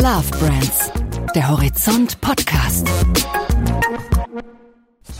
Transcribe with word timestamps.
Love 0.00 0.30
Brands, 0.38 0.92
der 1.34 1.48
Horizont 1.48 2.20
Podcast. 2.20 2.86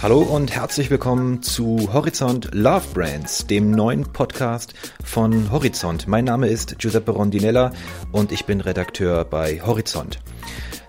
Hallo 0.01 0.21
und 0.21 0.55
herzlich 0.55 0.89
willkommen 0.89 1.43
zu 1.43 1.93
Horizont 1.93 2.51
Love 2.53 2.85
Brands, 2.95 3.49
dem 3.49 3.73
neuen 3.73 4.05
Podcast 4.05 4.75
von 5.03 5.51
Horizont. 5.51 6.07
Mein 6.07 6.25
Name 6.25 6.47
ist 6.47 6.79
Giuseppe 6.79 7.11
Rondinella 7.11 7.73
und 8.13 8.31
ich 8.31 8.45
bin 8.45 8.61
Redakteur 8.61 9.25
bei 9.25 9.61
Horizont. 9.67 10.21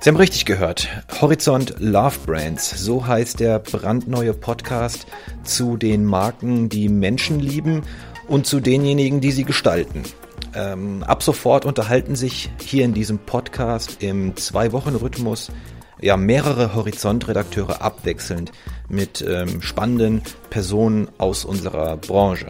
Sie 0.02 0.10
haben 0.12 0.18
richtig 0.18 0.46
gehört. 0.46 0.88
Horizont 1.20 1.74
Love 1.80 2.20
Brands, 2.28 2.70
so 2.70 3.08
heißt 3.08 3.40
der 3.40 3.58
brandneue 3.58 4.36
Podcast 4.36 5.08
zu 5.44 5.78
den 5.78 6.06
Marken, 6.06 6.70
die 6.70 6.90
Menschen 6.90 7.40
lieben 7.40 7.82
und 8.28 8.46
zu 8.46 8.60
denjenigen, 8.60 9.20
die 9.20 9.32
sie 9.32 9.46
gestalten. 9.46 10.04
Ähm, 10.56 11.04
ab 11.04 11.24
sofort 11.24 11.66
unterhalten 11.66 12.16
sich 12.16 12.50
hier 12.62 12.86
in 12.86 12.94
diesem 12.94 13.20
Podcast 13.20 13.98
im 14.02 14.36
Zwei-Wochen-Rhythmus 14.36 15.52
ja 16.02 16.18
mehrere 16.18 16.76
Horizont-Redakteure 16.76 17.82
abwechselnd 17.82 18.52
mit 18.88 19.24
ähm, 19.28 19.62
spannenden 19.62 20.22
Personen 20.50 21.10
aus 21.18 21.46
unserer 21.46 21.98
Branche. 21.98 22.48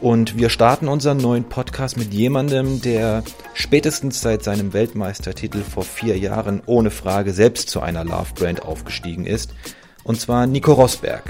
Und 0.00 0.38
wir 0.38 0.48
starten 0.48 0.88
unseren 0.88 1.18
neuen 1.18 1.44
Podcast 1.44 1.98
mit 1.98 2.14
jemandem, 2.14 2.80
der 2.80 3.22
spätestens 3.52 4.22
seit 4.22 4.42
seinem 4.42 4.72
Weltmeistertitel 4.72 5.62
vor 5.62 5.84
vier 5.84 6.16
Jahren 6.16 6.62
ohne 6.64 6.90
Frage 6.90 7.32
selbst 7.32 7.68
zu 7.68 7.80
einer 7.80 8.04
Love 8.04 8.32
Brand 8.34 8.62
aufgestiegen 8.62 9.26
ist. 9.26 9.52
Und 10.02 10.18
zwar 10.18 10.46
Nico 10.46 10.72
Rosberg. 10.72 11.24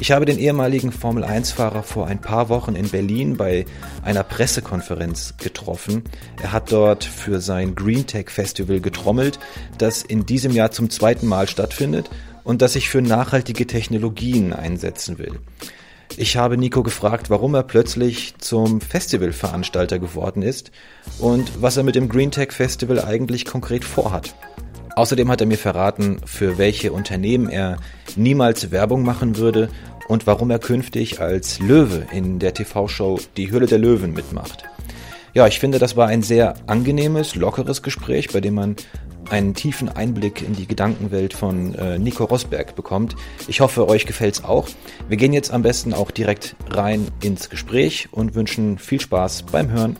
Ich 0.00 0.12
habe 0.12 0.26
den 0.26 0.38
ehemaligen 0.38 0.92
Formel 0.92 1.24
1-Fahrer 1.24 1.82
vor 1.82 2.06
ein 2.06 2.20
paar 2.20 2.48
Wochen 2.48 2.76
in 2.76 2.88
Berlin 2.88 3.36
bei 3.36 3.66
einer 4.04 4.22
Pressekonferenz 4.22 5.34
getroffen. 5.38 6.04
Er 6.40 6.52
hat 6.52 6.70
dort 6.70 7.02
für 7.02 7.40
sein 7.40 7.74
Green 7.74 8.06
Tech 8.06 8.30
Festival 8.30 8.80
getrommelt, 8.80 9.40
das 9.76 10.02
in 10.02 10.24
diesem 10.24 10.52
Jahr 10.52 10.70
zum 10.70 10.88
zweiten 10.88 11.26
Mal 11.26 11.48
stattfindet 11.48 12.10
und 12.44 12.62
das 12.62 12.74
sich 12.74 12.88
für 12.88 13.02
nachhaltige 13.02 13.66
Technologien 13.66 14.52
einsetzen 14.52 15.18
will. 15.18 15.40
Ich 16.16 16.36
habe 16.36 16.56
Nico 16.56 16.84
gefragt, 16.84 17.28
warum 17.28 17.54
er 17.54 17.64
plötzlich 17.64 18.38
zum 18.38 18.80
Festivalveranstalter 18.80 19.98
geworden 19.98 20.42
ist 20.42 20.70
und 21.18 21.60
was 21.60 21.76
er 21.76 21.82
mit 21.82 21.96
dem 21.96 22.08
Green 22.08 22.30
Tech 22.30 22.52
Festival 22.52 23.04
eigentlich 23.04 23.44
konkret 23.44 23.84
vorhat. 23.84 24.32
Außerdem 24.98 25.30
hat 25.30 25.40
er 25.40 25.46
mir 25.46 25.58
verraten, 25.58 26.16
für 26.24 26.58
welche 26.58 26.90
Unternehmen 26.90 27.48
er 27.48 27.76
niemals 28.16 28.72
Werbung 28.72 29.04
machen 29.04 29.36
würde 29.36 29.68
und 30.08 30.26
warum 30.26 30.50
er 30.50 30.58
künftig 30.58 31.20
als 31.20 31.60
Löwe 31.60 32.08
in 32.10 32.40
der 32.40 32.52
TV-Show 32.52 33.20
Die 33.36 33.52
Höhle 33.52 33.66
der 33.66 33.78
Löwen 33.78 34.12
mitmacht. 34.12 34.64
Ja, 35.34 35.46
ich 35.46 35.60
finde, 35.60 35.78
das 35.78 35.96
war 35.96 36.08
ein 36.08 36.24
sehr 36.24 36.54
angenehmes, 36.66 37.36
lockeres 37.36 37.84
Gespräch, 37.84 38.32
bei 38.32 38.40
dem 38.40 38.54
man 38.54 38.74
einen 39.30 39.54
tiefen 39.54 39.88
Einblick 39.88 40.42
in 40.42 40.56
die 40.56 40.66
Gedankenwelt 40.66 41.32
von 41.32 41.76
äh, 41.76 42.00
Nico 42.00 42.24
Rosberg 42.24 42.74
bekommt. 42.74 43.14
Ich 43.46 43.60
hoffe, 43.60 43.88
euch 43.88 44.04
gefällt's 44.04 44.42
auch. 44.42 44.66
Wir 45.08 45.16
gehen 45.16 45.32
jetzt 45.32 45.52
am 45.52 45.62
besten 45.62 45.94
auch 45.94 46.10
direkt 46.10 46.56
rein 46.70 47.06
ins 47.22 47.50
Gespräch 47.50 48.08
und 48.10 48.34
wünschen 48.34 48.78
viel 48.78 49.00
Spaß 49.00 49.44
beim 49.44 49.70
Hören. 49.70 49.96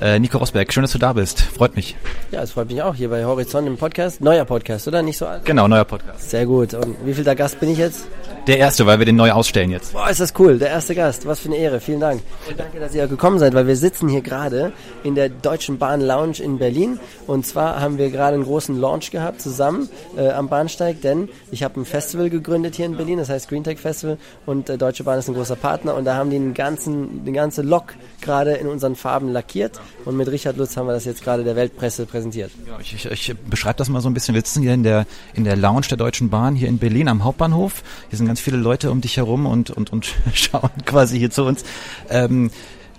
Äh, 0.00 0.18
Nico 0.18 0.38
Rosberg, 0.38 0.72
schön, 0.72 0.82
dass 0.82 0.92
du 0.92 0.98
da 0.98 1.12
bist. 1.12 1.42
Freut 1.42 1.76
mich. 1.76 1.94
Ja, 2.30 2.42
es 2.42 2.52
freut 2.52 2.70
mich 2.70 2.80
auch 2.82 2.94
hier 2.94 3.10
bei 3.10 3.22
Horizont 3.22 3.66
im 3.66 3.76
Podcast. 3.76 4.22
Neuer 4.22 4.46
Podcast, 4.46 4.88
oder? 4.88 5.02
Nicht 5.02 5.18
so 5.18 5.26
alt? 5.26 5.44
Genau, 5.44 5.68
neuer 5.68 5.84
Podcast. 5.84 6.30
Sehr 6.30 6.46
gut. 6.46 6.72
Und 6.72 6.96
wie 7.04 7.12
viel 7.12 7.24
der 7.24 7.34
Gast 7.34 7.60
bin 7.60 7.70
ich 7.70 7.76
jetzt? 7.76 8.06
Der 8.46 8.56
erste, 8.56 8.86
weil 8.86 8.98
wir 8.98 9.04
den 9.04 9.16
neu 9.16 9.30
ausstellen 9.30 9.70
jetzt. 9.70 9.92
Boah, 9.92 10.08
ist 10.08 10.18
das 10.18 10.32
cool. 10.38 10.58
Der 10.58 10.70
erste 10.70 10.94
Gast. 10.94 11.26
Was 11.26 11.40
für 11.40 11.48
eine 11.48 11.56
Ehre. 11.58 11.80
Vielen 11.80 12.00
Dank. 12.00 12.22
Und 12.48 12.58
danke, 12.58 12.80
dass 12.80 12.94
ihr 12.94 13.06
gekommen 13.06 13.38
seid, 13.38 13.52
weil 13.52 13.66
wir 13.66 13.76
sitzen 13.76 14.08
hier 14.08 14.22
gerade 14.22 14.72
in 15.04 15.14
der 15.14 15.28
Deutschen 15.28 15.76
Bahn 15.76 16.00
Lounge 16.00 16.38
in 16.42 16.58
Berlin. 16.58 16.98
Und 17.26 17.44
zwar 17.44 17.80
haben 17.80 17.98
wir 17.98 18.10
gerade 18.10 18.36
einen 18.36 18.44
großen 18.44 18.80
Launch 18.80 19.10
gehabt 19.10 19.42
zusammen 19.42 19.90
äh, 20.16 20.30
am 20.30 20.48
Bahnsteig, 20.48 21.02
denn 21.02 21.28
ich 21.50 21.62
habe 21.62 21.78
ein 21.78 21.84
Festival 21.84 22.30
gegründet 22.30 22.76
hier 22.76 22.86
in 22.86 22.96
Berlin, 22.96 23.18
das 23.18 23.28
heißt 23.28 23.50
Green 23.50 23.64
Tech 23.64 23.78
Festival. 23.78 24.16
Und 24.46 24.70
äh, 24.70 24.78
Deutsche 24.78 25.04
Bahn 25.04 25.18
ist 25.18 25.28
ein 25.28 25.34
großer 25.34 25.56
Partner. 25.56 25.94
Und 25.94 26.06
da 26.06 26.14
haben 26.14 26.30
die 26.30 26.38
den 26.38 26.54
ganzen, 26.54 27.26
den 27.26 27.34
ganze 27.34 27.60
Lok 27.60 27.94
gerade 28.22 28.54
in 28.54 28.66
unseren 28.66 28.96
Farben 28.96 29.28
lackiert. 29.28 29.78
Und 30.04 30.16
mit 30.16 30.28
Richard 30.28 30.56
Lutz 30.56 30.76
haben 30.76 30.86
wir 30.86 30.92
das 30.92 31.04
jetzt 31.04 31.22
gerade 31.22 31.44
der 31.44 31.56
Weltpresse 31.56 32.06
präsentiert. 32.06 32.50
Ja, 32.66 32.78
ich, 32.80 32.94
ich, 32.94 33.06
ich 33.06 33.36
beschreibe 33.36 33.76
das 33.76 33.88
mal 33.88 34.00
so 34.00 34.08
ein 34.08 34.14
bisschen. 34.14 34.34
Wir 34.34 34.40
sitzen 34.40 34.62
hier 34.62 34.74
in 34.74 34.82
der, 34.82 35.06
in 35.34 35.44
der 35.44 35.56
Lounge 35.56 35.86
der 35.88 35.98
Deutschen 35.98 36.30
Bahn 36.30 36.54
hier 36.54 36.68
in 36.68 36.78
Berlin 36.78 37.08
am 37.08 37.24
Hauptbahnhof. 37.24 37.82
Hier 38.08 38.16
sind 38.16 38.26
ganz 38.26 38.40
viele 38.40 38.56
Leute 38.56 38.90
um 38.90 39.00
dich 39.00 39.16
herum 39.16 39.46
und, 39.46 39.70
und, 39.70 39.92
und 39.92 40.14
schauen 40.34 40.70
quasi 40.86 41.18
hier 41.18 41.30
zu 41.30 41.44
uns. 41.44 41.64
Ähm, 42.08 42.50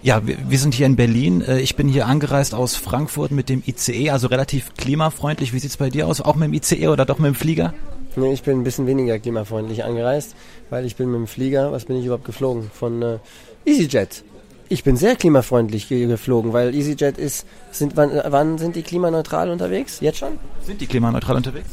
ja, 0.04 0.22
wir, 0.26 0.58
sind 0.58 0.74
hier 0.74 0.88
in 0.88 0.96
Berlin. 0.96 1.42
Äh, 1.42 1.60
ich 1.60 1.76
bin 1.76 1.88
hier 1.88 2.08
angereist 2.08 2.56
aus 2.56 2.76
Frankfurt 2.76 3.32
mit 3.32 3.50
dem 3.50 3.62
ICE, 3.66 4.10
also 4.10 4.28
relativ 4.28 4.74
klimafreundlich. 4.76 5.54
Wie 5.54 5.60
sieht's 5.60 5.78
bei 5.78 5.90
dir 5.90 6.08
aus? 6.08 6.22
Auch 6.22 6.36
mit 6.36 6.48
dem 6.48 6.54
ICE 6.54 6.88
oder 6.88 7.06
doch 7.06 7.20
mit 7.20 7.28
dem 7.28 7.36
Flieger? 7.36 7.74
Nee, 8.16 8.34
ich 8.34 8.44
bin 8.44 8.60
ein 8.60 8.64
bisschen 8.64 8.88
weniger 8.88 9.20
klimafreundlich 9.20 9.84
angereist, 9.84 10.36
weil 10.70 10.86
ich 10.86 10.96
bin 10.96 11.12
mit 11.12 11.20
dem 11.20 11.28
Flieger, 11.28 11.72
was 11.72 11.86
bin 11.86 11.98
ich 11.98 12.06
überhaupt 12.06 12.26
geflogen? 12.26 12.70
Von 12.74 13.02
äh, 13.02 13.18
EasyJet. 13.66 14.24
Ich 14.72 14.86
bin 14.86 14.96
sehr 14.96 15.18
klimafreundlich 15.18 15.90
geflogen, 15.90 16.54
weil 16.54 16.74
EasyJet 16.74 17.18
ist, 17.18 17.46
sind, 17.72 17.98
wann, 17.98 18.10
wann 18.30 18.58
sind 18.58 18.78
die 18.78 18.84
klimaneutral 18.84 19.50
unterwegs? 19.50 20.00
Jetzt 20.00 20.20
schon? 20.20 20.40
Sind 20.66 20.80
die 20.80 20.88
klimaneutral 20.88 21.36
unterwegs? 21.36 21.72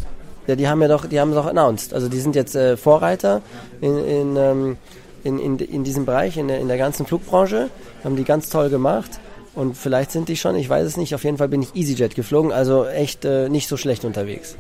Ja, 0.49 0.57
die 0.57 0.67
haben 0.67 0.83
ja 0.83 0.89
doch, 0.89 1.07
die 1.07 1.21
haben 1.21 1.31
es 1.31 1.37
auch 1.37 1.47
announced. 1.47 1.95
Also 1.95 2.09
die 2.09 2.19
sind 2.19 2.35
jetzt 2.35 2.57
äh, 2.57 2.77
Vorreiter 2.77 3.41
in, 3.81 3.99
in, 4.05 4.37
ähm, 4.37 4.77
in, 5.23 5.39
in, 5.39 5.59
in 5.61 5.85
diesem 5.85 6.07
Bereich, 6.07 6.37
in 6.39 6.49
der, 6.49 6.59
in 6.59 6.67
der 6.67 6.77
ganzen 6.77 7.07
Flugbranche. 7.07 7.71
Haben 8.03 8.17
die 8.17 8.25
ganz 8.25 8.49
toll 8.49 8.69
gemacht. 8.69 9.21
Und 9.55 9.77
vielleicht 9.77 10.11
sind 10.11 10.29
die 10.29 10.37
schon, 10.37 10.57
ich 10.57 10.69
weiß 10.69 10.85
es 10.85 10.97
nicht. 10.97 11.15
Auf 11.15 11.23
jeden 11.23 11.39
Fall 11.39 11.49
bin 11.49 11.63
ich 11.63 11.77
EasyJet 11.77 12.17
geflogen, 12.17 12.51
also 12.51 12.85
echt 12.85 13.25
äh, 13.25 13.49
nicht 13.49 13.69
so 13.69 13.77
schlecht 13.77 14.05
unterwegs. 14.05 14.57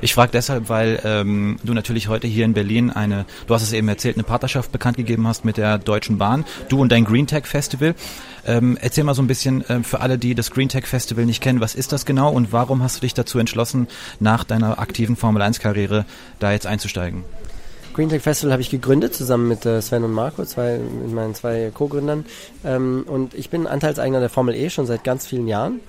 Ich 0.00 0.14
frage 0.14 0.32
deshalb, 0.32 0.68
weil 0.68 1.00
ähm, 1.04 1.58
du 1.62 1.74
natürlich 1.74 2.08
heute 2.08 2.26
hier 2.26 2.44
in 2.44 2.54
Berlin 2.54 2.90
eine, 2.90 3.26
du 3.46 3.54
hast 3.54 3.62
es 3.62 3.72
eben 3.72 3.88
erzählt, 3.88 4.16
eine 4.16 4.24
Partnerschaft 4.24 4.72
bekannt 4.72 4.96
gegeben 4.96 5.26
hast 5.26 5.44
mit 5.44 5.56
der 5.56 5.78
Deutschen 5.78 6.18
Bahn, 6.18 6.44
du 6.68 6.80
und 6.80 6.90
dein 6.92 7.04
Green 7.04 7.26
Tech 7.26 7.46
Festival. 7.46 7.94
Ähm, 8.46 8.78
erzähl 8.80 9.04
mal 9.04 9.14
so 9.14 9.22
ein 9.22 9.26
bisschen 9.26 9.64
ähm, 9.68 9.84
für 9.84 10.00
alle, 10.00 10.18
die 10.18 10.34
das 10.34 10.50
Green 10.50 10.68
Tech 10.68 10.86
Festival 10.86 11.26
nicht 11.26 11.42
kennen, 11.42 11.60
was 11.60 11.74
ist 11.74 11.92
das 11.92 12.06
genau 12.06 12.30
und 12.32 12.52
warum 12.52 12.82
hast 12.82 12.96
du 12.96 13.00
dich 13.02 13.14
dazu 13.14 13.38
entschlossen, 13.38 13.88
nach 14.18 14.44
deiner 14.44 14.78
aktiven 14.78 15.16
Formel 15.16 15.42
1 15.42 15.60
Karriere 15.60 16.06
da 16.38 16.52
jetzt 16.52 16.66
einzusteigen? 16.66 17.24
Green 17.92 18.08
Tech 18.08 18.22
Festival 18.22 18.52
habe 18.52 18.62
ich 18.62 18.70
gegründet, 18.70 19.14
zusammen 19.14 19.48
mit 19.48 19.66
äh, 19.66 19.82
Sven 19.82 20.04
und 20.04 20.12
Marco, 20.12 20.44
zwei, 20.44 20.78
mit 20.78 21.12
meinen 21.12 21.34
zwei 21.34 21.70
Co-Gründern. 21.74 22.24
Ähm, 22.64 23.04
und 23.06 23.34
ich 23.34 23.50
bin 23.50 23.66
Anteilseigner 23.66 24.20
der 24.20 24.28
Formel 24.28 24.54
E 24.54 24.70
schon 24.70 24.86
seit 24.86 25.02
ganz 25.02 25.26
vielen 25.26 25.48
Jahren. 25.48 25.80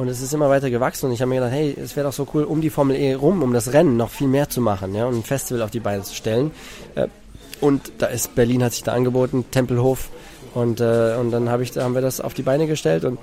Und 0.00 0.08
es 0.08 0.22
ist 0.22 0.32
immer 0.32 0.48
weiter 0.48 0.70
gewachsen 0.70 1.04
und 1.04 1.12
ich 1.12 1.20
habe 1.20 1.28
mir 1.28 1.34
gedacht, 1.34 1.52
hey, 1.52 1.76
es 1.78 1.94
wäre 1.94 2.06
doch 2.06 2.14
so 2.14 2.26
cool, 2.32 2.44
um 2.44 2.62
die 2.62 2.70
Formel 2.70 2.96
E 2.96 3.12
rum, 3.12 3.42
um 3.42 3.52
das 3.52 3.74
Rennen 3.74 3.98
noch 3.98 4.08
viel 4.08 4.28
mehr 4.28 4.48
zu 4.48 4.62
machen, 4.62 4.94
ja, 4.94 5.04
und 5.04 5.14
ein 5.14 5.22
Festival 5.22 5.60
auf 5.60 5.70
die 5.70 5.80
Beine 5.80 6.02
zu 6.04 6.14
stellen. 6.14 6.52
Äh, 6.94 7.08
und 7.60 7.92
da 7.98 8.06
ist 8.06 8.34
Berlin 8.34 8.64
hat 8.64 8.72
sich 8.72 8.82
da 8.82 8.94
angeboten, 8.94 9.44
Tempelhof 9.50 10.08
und 10.54 10.80
äh, 10.80 11.16
und 11.20 11.32
dann 11.32 11.50
habe 11.50 11.64
ich 11.64 11.76
haben 11.76 11.92
wir 11.92 12.00
das 12.00 12.22
auf 12.22 12.32
die 12.32 12.40
Beine 12.40 12.66
gestellt 12.66 13.04
und 13.04 13.18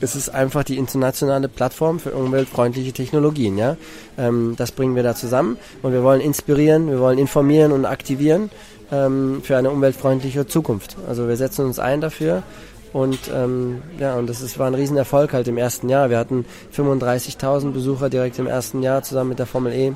es 0.00 0.14
ist 0.14 0.28
einfach 0.28 0.62
die 0.62 0.78
internationale 0.78 1.48
Plattform 1.48 1.98
für 1.98 2.12
umweltfreundliche 2.12 2.92
Technologien, 2.92 3.58
ja. 3.58 3.76
Ähm, 4.16 4.54
das 4.56 4.70
bringen 4.70 4.94
wir 4.94 5.02
da 5.02 5.16
zusammen 5.16 5.56
und 5.82 5.92
wir 5.92 6.04
wollen 6.04 6.20
inspirieren, 6.20 6.88
wir 6.90 7.00
wollen 7.00 7.18
informieren 7.18 7.72
und 7.72 7.86
aktivieren 7.86 8.50
ähm, 8.92 9.40
für 9.42 9.56
eine 9.56 9.70
umweltfreundliche 9.70 10.46
Zukunft. 10.46 10.96
Also 11.08 11.26
wir 11.26 11.36
setzen 11.36 11.64
uns 11.64 11.80
ein 11.80 12.00
dafür 12.00 12.44
und 12.92 13.18
ähm, 13.32 13.82
ja, 13.98 14.16
und 14.16 14.28
das 14.28 14.40
ist, 14.40 14.58
war 14.58 14.66
ein 14.66 14.74
Riesenerfolg 14.74 15.32
halt 15.32 15.48
im 15.48 15.58
ersten 15.58 15.88
Jahr. 15.88 16.10
Wir 16.10 16.18
hatten 16.18 16.44
35.000 16.74 17.70
Besucher 17.70 18.10
direkt 18.10 18.38
im 18.38 18.46
ersten 18.46 18.82
Jahr 18.82 19.02
zusammen 19.02 19.30
mit 19.30 19.38
der 19.38 19.46
Formel 19.46 19.72
E. 19.72 19.92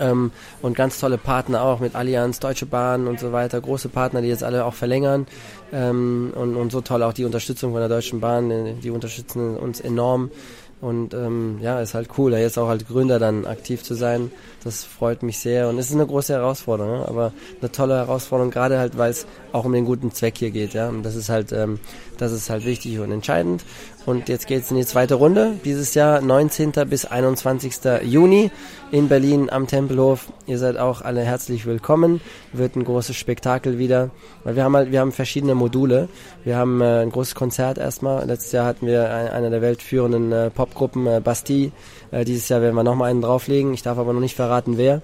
Ähm, 0.00 0.32
und 0.62 0.76
ganz 0.76 0.98
tolle 0.98 1.18
Partner 1.18 1.62
auch 1.62 1.78
mit 1.78 1.94
Allianz, 1.94 2.40
Deutsche 2.40 2.66
Bahn 2.66 3.06
und 3.06 3.20
so 3.20 3.32
weiter. 3.32 3.60
Große 3.60 3.90
Partner, 3.90 4.22
die 4.22 4.28
jetzt 4.28 4.42
alle 4.42 4.64
auch 4.64 4.74
verlängern. 4.74 5.26
Ähm, 5.72 6.32
und, 6.34 6.56
und 6.56 6.72
so 6.72 6.80
toll 6.80 7.02
auch 7.02 7.12
die 7.12 7.26
Unterstützung 7.26 7.72
von 7.72 7.80
der 7.80 7.88
Deutschen 7.88 8.20
Bahn. 8.20 8.80
Die 8.80 8.90
unterstützen 8.90 9.56
uns 9.56 9.80
enorm. 9.80 10.30
Und 10.80 11.12
ähm, 11.12 11.58
ja, 11.60 11.80
ist 11.80 11.92
halt 11.92 12.08
cool, 12.16 12.30
da 12.30 12.38
jetzt 12.38 12.58
auch 12.58 12.68
als 12.68 12.86
Gründer 12.86 13.18
dann 13.18 13.44
aktiv 13.44 13.82
zu 13.82 13.94
sein. 13.94 14.32
Das 14.64 14.84
freut 14.84 15.22
mich 15.22 15.38
sehr. 15.38 15.68
Und 15.68 15.78
es 15.78 15.88
ist 15.88 15.94
eine 15.94 16.06
große 16.06 16.32
Herausforderung, 16.32 17.00
ne? 17.00 17.08
aber 17.08 17.32
eine 17.60 17.70
tolle 17.70 17.96
Herausforderung, 17.96 18.50
gerade 18.50 18.78
halt, 18.78 18.96
weil 18.96 19.10
es 19.10 19.26
auch 19.52 19.66
um 19.66 19.72
den 19.72 19.84
guten 19.84 20.10
Zweck 20.10 20.38
hier 20.38 20.50
geht. 20.50 20.72
Ja? 20.72 20.88
Und 20.88 21.02
das 21.02 21.16
ist 21.16 21.28
halt, 21.28 21.52
ähm, 21.52 21.80
das 22.16 22.32
ist 22.32 22.48
halt 22.48 22.64
wichtig 22.64 22.98
und 22.98 23.12
entscheidend. 23.12 23.62
Und 24.06 24.28
jetzt 24.28 24.46
geht's 24.46 24.70
in 24.70 24.78
die 24.78 24.86
zweite 24.86 25.14
Runde. 25.14 25.56
Dieses 25.64 25.94
Jahr 25.94 26.20
19. 26.20 26.72
bis 26.88 27.04
21. 27.04 28.02
Juni 28.02 28.50
in 28.90 29.08
Berlin 29.08 29.50
am 29.50 29.66
Tempelhof. 29.66 30.32
Ihr 30.46 30.58
seid 30.58 30.78
auch 30.78 31.02
alle 31.02 31.22
herzlich 31.22 31.66
willkommen. 31.66 32.20
Wird 32.52 32.76
ein 32.76 32.84
großes 32.84 33.14
Spektakel 33.14 33.78
wieder. 33.78 34.10
Weil 34.42 34.56
wir 34.56 34.64
haben 34.64 34.74
halt, 34.74 34.90
wir 34.90 35.00
haben 35.00 35.12
verschiedene 35.12 35.54
Module. 35.54 36.08
Wir 36.44 36.56
haben 36.56 36.80
äh, 36.80 37.02
ein 37.02 37.10
großes 37.10 37.34
Konzert 37.34 37.76
erstmal. 37.76 38.26
Letztes 38.26 38.52
Jahr 38.52 38.66
hatten 38.66 38.86
wir 38.86 39.12
ein, 39.12 39.28
eine 39.28 39.50
der 39.50 39.60
weltführenden 39.60 40.32
äh, 40.32 40.50
Popgruppen, 40.50 41.06
äh, 41.06 41.20
Bastille. 41.22 41.70
Äh, 42.10 42.24
dieses 42.24 42.48
Jahr 42.48 42.62
werden 42.62 42.74
wir 42.74 42.82
nochmal 42.82 43.10
einen 43.10 43.20
drauflegen. 43.20 43.74
Ich 43.74 43.82
darf 43.82 43.98
aber 43.98 44.14
noch 44.14 44.20
nicht 44.20 44.34
verraten, 44.34 44.78
wer. 44.78 45.02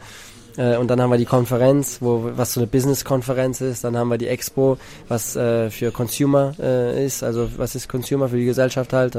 Äh, 0.56 0.76
und 0.76 0.88
dann 0.88 1.00
haben 1.00 1.10
wir 1.10 1.18
die 1.18 1.24
Konferenz, 1.24 1.98
wo 2.00 2.30
was 2.36 2.54
so 2.54 2.60
eine 2.60 2.66
Business-Konferenz 2.66 3.60
ist. 3.60 3.84
Dann 3.84 3.96
haben 3.96 4.08
wir 4.08 4.18
die 4.18 4.28
Expo, 4.28 4.78
was 5.08 5.36
äh, 5.36 5.70
für 5.70 5.90
Consumer 5.90 6.54
äh, 6.58 7.04
ist. 7.04 7.22
Also 7.22 7.48
was 7.56 7.74
ist 7.74 7.88
Consumer 7.88 8.28
für 8.28 8.36
die 8.36 8.44
Gesellschaft 8.44 8.92
halt? 8.92 9.16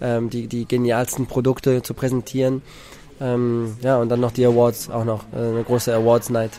Ähm, 0.00 0.30
die, 0.30 0.46
die 0.46 0.66
genialsten 0.66 1.26
Produkte 1.26 1.82
zu 1.82 1.94
präsentieren. 1.94 2.62
Ähm, 3.20 3.76
ja, 3.82 3.98
und 3.98 4.08
dann 4.08 4.20
noch 4.20 4.32
die 4.32 4.46
Awards 4.46 4.90
auch 4.90 5.04
noch. 5.04 5.24
Äh, 5.34 5.38
eine 5.38 5.64
große 5.64 5.94
Awards-Night. 5.94 6.52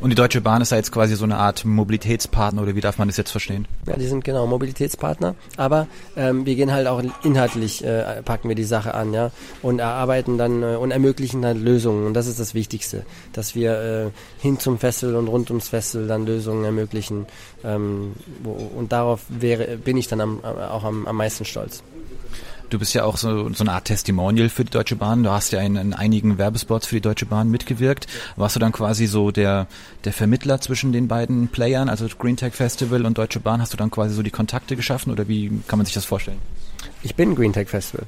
Und 0.00 0.10
die 0.10 0.16
Deutsche 0.16 0.40
Bahn 0.40 0.60
ist 0.60 0.72
da 0.72 0.76
jetzt 0.76 0.92
quasi 0.92 1.16
so 1.16 1.24
eine 1.24 1.36
Art 1.36 1.64
Mobilitätspartner 1.64 2.62
oder 2.62 2.74
wie 2.74 2.80
darf 2.80 2.98
man 2.98 3.08
das 3.08 3.16
jetzt 3.16 3.30
verstehen? 3.30 3.66
Ja, 3.86 3.96
die 3.96 4.06
sind 4.06 4.24
genau 4.24 4.46
Mobilitätspartner, 4.46 5.34
aber 5.56 5.86
ähm, 6.16 6.44
wir 6.46 6.54
gehen 6.56 6.72
halt 6.72 6.86
auch 6.86 7.02
inhaltlich, 7.22 7.84
äh, 7.84 8.22
packen 8.22 8.48
wir 8.48 8.56
die 8.56 8.64
Sache 8.64 8.94
an, 8.94 9.14
ja, 9.14 9.30
und 9.62 9.78
erarbeiten 9.78 10.36
dann 10.36 10.62
äh, 10.62 10.76
und 10.76 10.90
ermöglichen 10.90 11.42
dann 11.42 11.62
Lösungen 11.62 12.06
und 12.06 12.14
das 12.14 12.26
ist 12.26 12.38
das 12.38 12.54
Wichtigste, 12.54 13.06
dass 13.32 13.54
wir 13.54 13.80
äh, 13.80 14.10
hin 14.42 14.58
zum 14.58 14.78
Festival 14.78 15.16
und 15.16 15.28
rund 15.28 15.50
ums 15.50 15.68
Festival 15.68 16.06
dann 16.06 16.26
Lösungen 16.26 16.64
ermöglichen 16.64 17.26
ähm, 17.64 18.12
wo, 18.42 18.52
und 18.52 18.92
darauf 18.92 19.22
wäre, 19.28 19.76
bin 19.78 19.96
ich 19.96 20.08
dann 20.08 20.20
am, 20.20 20.44
auch 20.44 20.84
am, 20.84 21.06
am 21.06 21.16
meisten 21.16 21.44
stolz. 21.44 21.82
Du 22.70 22.78
bist 22.78 22.94
ja 22.94 23.04
auch 23.04 23.16
so, 23.16 23.52
so 23.52 23.62
eine 23.62 23.72
Art 23.72 23.84
Testimonial 23.84 24.48
für 24.48 24.64
die 24.64 24.70
Deutsche 24.70 24.96
Bahn. 24.96 25.22
Du 25.22 25.30
hast 25.30 25.52
ja 25.52 25.60
in, 25.60 25.76
in 25.76 25.92
einigen 25.92 26.38
Werbespots 26.38 26.86
für 26.86 26.96
die 26.96 27.00
Deutsche 27.00 27.26
Bahn 27.26 27.50
mitgewirkt. 27.50 28.06
Warst 28.36 28.56
du 28.56 28.60
dann 28.60 28.72
quasi 28.72 29.06
so 29.06 29.30
der, 29.30 29.66
der 30.04 30.12
Vermittler 30.12 30.60
zwischen 30.60 30.92
den 30.92 31.06
beiden 31.06 31.48
Playern, 31.48 31.88
also 31.88 32.06
Green 32.18 32.36
Tech 32.36 32.54
Festival 32.54 33.06
und 33.06 33.18
Deutsche 33.18 33.40
Bahn? 33.40 33.60
Hast 33.60 33.72
du 33.72 33.76
dann 33.76 33.90
quasi 33.90 34.14
so 34.14 34.22
die 34.22 34.30
Kontakte 34.30 34.76
geschaffen 34.76 35.12
oder 35.12 35.28
wie 35.28 35.50
kann 35.68 35.78
man 35.78 35.86
sich 35.86 35.94
das 35.94 36.04
vorstellen? 36.04 36.38
Ich 37.02 37.14
bin 37.14 37.34
Green 37.34 37.52
Tech 37.52 37.68
Festival. 37.68 38.06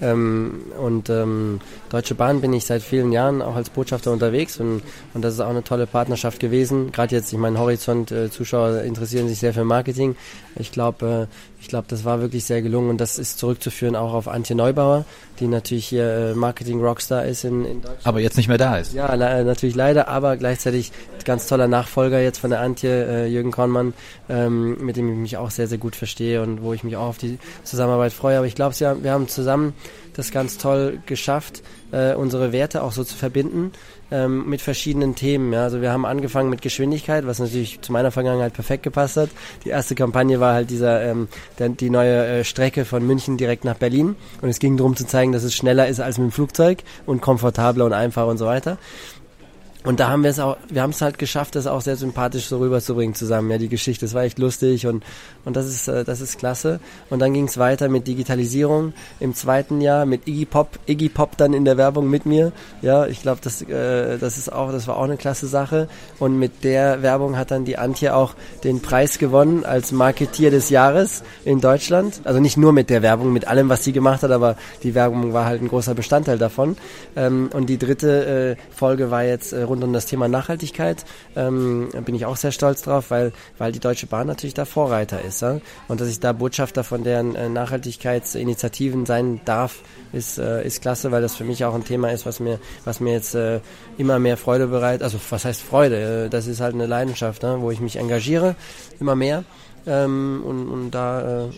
Ähm, 0.00 0.62
und 0.78 1.08
ähm, 1.10 1.60
Deutsche 1.88 2.14
Bahn 2.14 2.40
bin 2.40 2.52
ich 2.52 2.64
seit 2.66 2.82
vielen 2.82 3.12
Jahren 3.12 3.42
auch 3.42 3.56
als 3.56 3.70
Botschafter 3.70 4.12
unterwegs 4.12 4.58
und, 4.58 4.82
und 5.14 5.22
das 5.22 5.34
ist 5.34 5.40
auch 5.40 5.50
eine 5.50 5.64
tolle 5.64 5.86
Partnerschaft 5.86 6.40
gewesen. 6.40 6.92
Gerade 6.92 7.14
jetzt, 7.14 7.32
ich 7.32 7.38
meine, 7.38 7.58
Horizont-Zuschauer 7.58 8.80
äh, 8.82 8.86
interessieren 8.86 9.28
sich 9.28 9.38
sehr 9.38 9.54
für 9.54 9.64
Marketing. 9.64 10.16
Ich 10.56 10.72
glaube, 10.72 11.28
äh, 11.28 11.34
ich 11.60 11.68
glaube, 11.68 11.86
das 11.88 12.04
war 12.04 12.20
wirklich 12.20 12.44
sehr 12.44 12.62
gelungen 12.62 12.90
und 12.90 13.00
das 13.00 13.18
ist 13.18 13.38
zurückzuführen 13.38 13.96
auch 13.96 14.12
auf 14.12 14.28
Antje 14.28 14.54
Neubauer, 14.54 15.04
die 15.40 15.46
natürlich 15.46 15.86
hier 15.86 16.04
äh, 16.04 16.34
Marketing-Rockstar 16.34 17.24
ist 17.24 17.44
in, 17.44 17.64
in 17.64 17.80
Deutschland. 17.80 18.06
Aber 18.06 18.20
jetzt 18.20 18.36
nicht 18.36 18.48
mehr 18.48 18.58
da 18.58 18.76
ist. 18.76 18.92
Ja, 18.92 19.16
natürlich 19.16 19.74
leider, 19.74 20.08
aber 20.08 20.36
gleichzeitig 20.36 20.92
ganz 21.24 21.46
toller 21.46 21.68
Nachfolger 21.68 22.20
jetzt 22.20 22.38
von 22.38 22.50
der 22.50 22.60
Antje, 22.60 23.06
äh, 23.06 23.26
Jürgen 23.26 23.50
Kornmann, 23.50 23.94
ähm, 24.28 24.76
mit 24.84 24.96
dem 24.96 25.10
ich 25.10 25.16
mich 25.16 25.36
auch 25.36 25.50
sehr, 25.50 25.66
sehr 25.66 25.78
gut 25.78 25.96
verstehe 25.96 26.42
und 26.42 26.62
wo 26.62 26.72
ich 26.74 26.84
mich 26.84 26.96
auch 26.96 27.08
auf 27.08 27.18
die 27.18 27.38
Zusammenarbeit 27.64 28.12
freue. 28.14 28.38
Aber 28.38 28.46
ich 28.46 28.54
glaube, 28.54 28.74
wir 28.78 29.12
haben 29.12 29.28
zusammen 29.28 29.74
das 30.14 30.30
ganz 30.30 30.58
toll 30.58 31.00
geschafft, 31.06 31.62
äh, 31.92 32.14
unsere 32.14 32.52
Werte 32.52 32.82
auch 32.82 32.92
so 32.92 33.04
zu 33.04 33.16
verbinden 33.16 33.72
ähm, 34.10 34.48
mit 34.48 34.60
verschiedenen 34.60 35.14
Themen. 35.14 35.52
Ja. 35.52 35.64
Also 35.64 35.80
wir 35.80 35.92
haben 35.92 36.06
angefangen 36.06 36.50
mit 36.50 36.62
Geschwindigkeit, 36.62 37.26
was 37.26 37.38
natürlich 37.38 37.80
zu 37.80 37.92
meiner 37.92 38.10
Vergangenheit 38.10 38.54
perfekt 38.54 38.84
gepasst 38.84 39.16
hat. 39.16 39.30
Die 39.64 39.70
erste 39.70 39.94
Kampagne 39.94 40.40
war 40.40 40.54
halt 40.54 40.70
dieser 40.70 41.02
ähm, 41.02 41.28
der, 41.58 41.68
die 41.70 41.90
neue 41.90 42.26
äh, 42.26 42.44
Strecke 42.44 42.84
von 42.84 43.06
München 43.06 43.36
direkt 43.36 43.64
nach 43.64 43.76
Berlin 43.76 44.16
und 44.40 44.48
es 44.48 44.58
ging 44.58 44.76
darum 44.76 44.96
zu 44.96 45.06
zeigen, 45.06 45.32
dass 45.32 45.42
es 45.42 45.54
schneller 45.54 45.88
ist 45.88 46.00
als 46.00 46.18
mit 46.18 46.30
dem 46.30 46.32
Flugzeug 46.32 46.84
und 47.06 47.20
komfortabler 47.20 47.84
und 47.84 47.92
einfacher 47.92 48.28
und 48.28 48.38
so 48.38 48.46
weiter. 48.46 48.78
Und 49.84 50.00
da 50.00 50.08
haben 50.08 50.22
wir 50.22 50.30
es 50.30 50.40
auch, 50.40 50.56
wir 50.70 50.80
haben 50.80 50.90
es 50.90 51.02
halt 51.02 51.18
geschafft, 51.18 51.56
das 51.56 51.66
auch 51.66 51.82
sehr 51.82 51.96
sympathisch 51.96 52.46
so 52.46 52.56
rüberzubringen 52.56 53.14
zusammen. 53.14 53.50
Ja, 53.50 53.58
die 53.58 53.68
Geschichte, 53.68 54.06
das 54.06 54.14
war 54.14 54.22
echt 54.22 54.38
lustig 54.38 54.86
und, 54.86 55.04
und 55.44 55.56
das 55.56 55.66
ist, 55.66 55.88
äh, 55.88 56.04
das 56.04 56.22
ist 56.22 56.38
klasse. 56.38 56.80
Und 57.10 57.18
dann 57.18 57.34
ging 57.34 57.46
es 57.46 57.58
weiter 57.58 57.90
mit 57.90 58.06
Digitalisierung 58.06 58.94
im 59.20 59.34
zweiten 59.34 59.82
Jahr 59.82 60.06
mit 60.06 60.26
Iggy 60.26 60.46
Pop, 60.46 60.78
Iggy 60.86 61.10
Pop 61.10 61.36
dann 61.36 61.52
in 61.52 61.66
der 61.66 61.76
Werbung 61.76 62.08
mit 62.08 62.24
mir. 62.24 62.52
Ja, 62.80 63.06
ich 63.06 63.20
glaube, 63.20 63.40
das, 63.44 63.60
äh, 63.60 64.16
das 64.16 64.38
ist 64.38 64.50
auch, 64.50 64.72
das 64.72 64.88
war 64.88 64.96
auch 64.96 65.04
eine 65.04 65.18
klasse 65.18 65.46
Sache. 65.48 65.88
Und 66.18 66.38
mit 66.38 66.64
der 66.64 67.02
Werbung 67.02 67.36
hat 67.36 67.50
dann 67.50 67.66
die 67.66 67.76
Antje 67.76 68.16
auch 68.16 68.34
den 68.64 68.80
Preis 68.80 69.18
gewonnen 69.18 69.66
als 69.66 69.92
Marketier 69.92 70.50
des 70.50 70.70
Jahres 70.70 71.22
in 71.44 71.60
Deutschland. 71.60 72.22
Also 72.24 72.40
nicht 72.40 72.56
nur 72.56 72.72
mit 72.72 72.88
der 72.88 73.02
Werbung, 73.02 73.34
mit 73.34 73.48
allem, 73.48 73.68
was 73.68 73.84
sie 73.84 73.92
gemacht 73.92 74.22
hat, 74.22 74.30
aber 74.30 74.56
die 74.82 74.94
Werbung 74.94 75.34
war 75.34 75.44
halt 75.44 75.60
ein 75.60 75.68
großer 75.68 75.94
Bestandteil 75.94 76.38
davon. 76.38 76.78
Ähm, 77.16 77.50
und 77.52 77.66
die 77.66 77.76
dritte 77.76 78.56
äh, 78.56 78.74
Folge 78.74 79.10
war 79.10 79.24
jetzt 79.24 79.52
äh, 79.52 79.73
rund 79.74 79.84
um 79.84 79.92
das 79.92 80.06
Thema 80.06 80.28
Nachhaltigkeit. 80.28 81.04
Ähm, 81.36 81.88
bin 82.04 82.14
ich 82.14 82.26
auch 82.26 82.36
sehr 82.36 82.52
stolz 82.52 82.82
drauf, 82.82 83.10
weil, 83.10 83.32
weil 83.58 83.72
die 83.72 83.80
Deutsche 83.80 84.06
Bahn 84.06 84.26
natürlich 84.26 84.54
da 84.54 84.64
Vorreiter 84.64 85.20
ist. 85.22 85.42
Ja? 85.42 85.60
Und 85.88 86.00
dass 86.00 86.08
ich 86.08 86.20
da 86.20 86.32
Botschafter 86.32 86.84
von 86.84 87.02
deren 87.04 87.34
äh, 87.34 87.48
Nachhaltigkeitsinitiativen 87.48 89.06
sein 89.06 89.40
darf, 89.44 89.80
ist, 90.12 90.38
äh, 90.38 90.64
ist 90.64 90.80
klasse, 90.80 91.10
weil 91.10 91.22
das 91.22 91.34
für 91.34 91.44
mich 91.44 91.64
auch 91.64 91.74
ein 91.74 91.84
Thema 91.84 92.12
ist, 92.12 92.24
was 92.24 92.40
mir, 92.40 92.60
was 92.84 93.00
mir 93.00 93.12
jetzt 93.12 93.34
äh, 93.34 93.60
immer 93.98 94.18
mehr 94.18 94.36
Freude 94.36 94.68
bereitet. 94.68 95.02
Also 95.02 95.18
was 95.30 95.44
heißt 95.44 95.62
Freude? 95.62 96.26
Äh, 96.26 96.30
das 96.30 96.46
ist 96.46 96.60
halt 96.60 96.74
eine 96.74 96.86
Leidenschaft, 96.86 97.42
ne? 97.42 97.56
wo 97.60 97.70
ich 97.70 97.80
mich 97.80 97.96
engagiere, 97.96 98.54
immer 99.00 99.16
mehr 99.16 99.44
ähm, 99.86 100.42
und, 100.44 100.68
und 100.68 100.90
da 100.90 101.44
äh, 101.44 101.48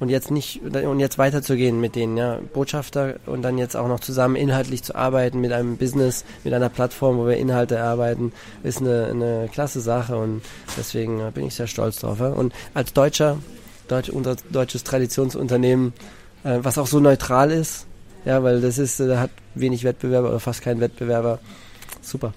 und 0.00 0.08
jetzt 0.08 0.30
nicht 0.30 0.62
und 0.62 1.00
jetzt 1.00 1.18
weiterzugehen 1.18 1.80
mit 1.80 1.94
denen, 1.94 2.16
ja, 2.16 2.38
Botschafter 2.52 3.16
und 3.26 3.42
dann 3.42 3.58
jetzt 3.58 3.76
auch 3.76 3.88
noch 3.88 4.00
zusammen 4.00 4.36
inhaltlich 4.36 4.82
zu 4.82 4.94
arbeiten 4.94 5.40
mit 5.40 5.52
einem 5.52 5.76
Business, 5.76 6.24
mit 6.44 6.54
einer 6.54 6.68
Plattform, 6.68 7.18
wo 7.18 7.26
wir 7.26 7.36
Inhalte 7.36 7.76
erarbeiten, 7.76 8.32
ist 8.62 8.80
eine, 8.80 9.06
eine 9.06 9.48
klasse 9.52 9.80
Sache 9.80 10.16
und 10.16 10.42
deswegen 10.76 11.20
bin 11.32 11.46
ich 11.46 11.54
sehr 11.54 11.66
stolz 11.66 11.98
drauf. 11.98 12.20
Ja? 12.20 12.28
Und 12.28 12.52
als 12.74 12.92
Deutscher, 12.92 13.38
Deutsch, 13.88 14.08
unser 14.08 14.36
deutsches 14.50 14.84
Traditionsunternehmen, 14.84 15.92
äh, 16.44 16.58
was 16.62 16.78
auch 16.78 16.86
so 16.86 17.00
neutral 17.00 17.50
ist, 17.50 17.86
ja, 18.24 18.42
weil 18.42 18.60
das 18.60 18.78
ist, 18.78 19.00
äh, 19.00 19.16
hat 19.16 19.30
wenig 19.54 19.84
Wettbewerber 19.84 20.30
oder 20.30 20.40
fast 20.40 20.62
keinen 20.62 20.80
Wettbewerber. 20.80 21.38
Super. 22.00 22.32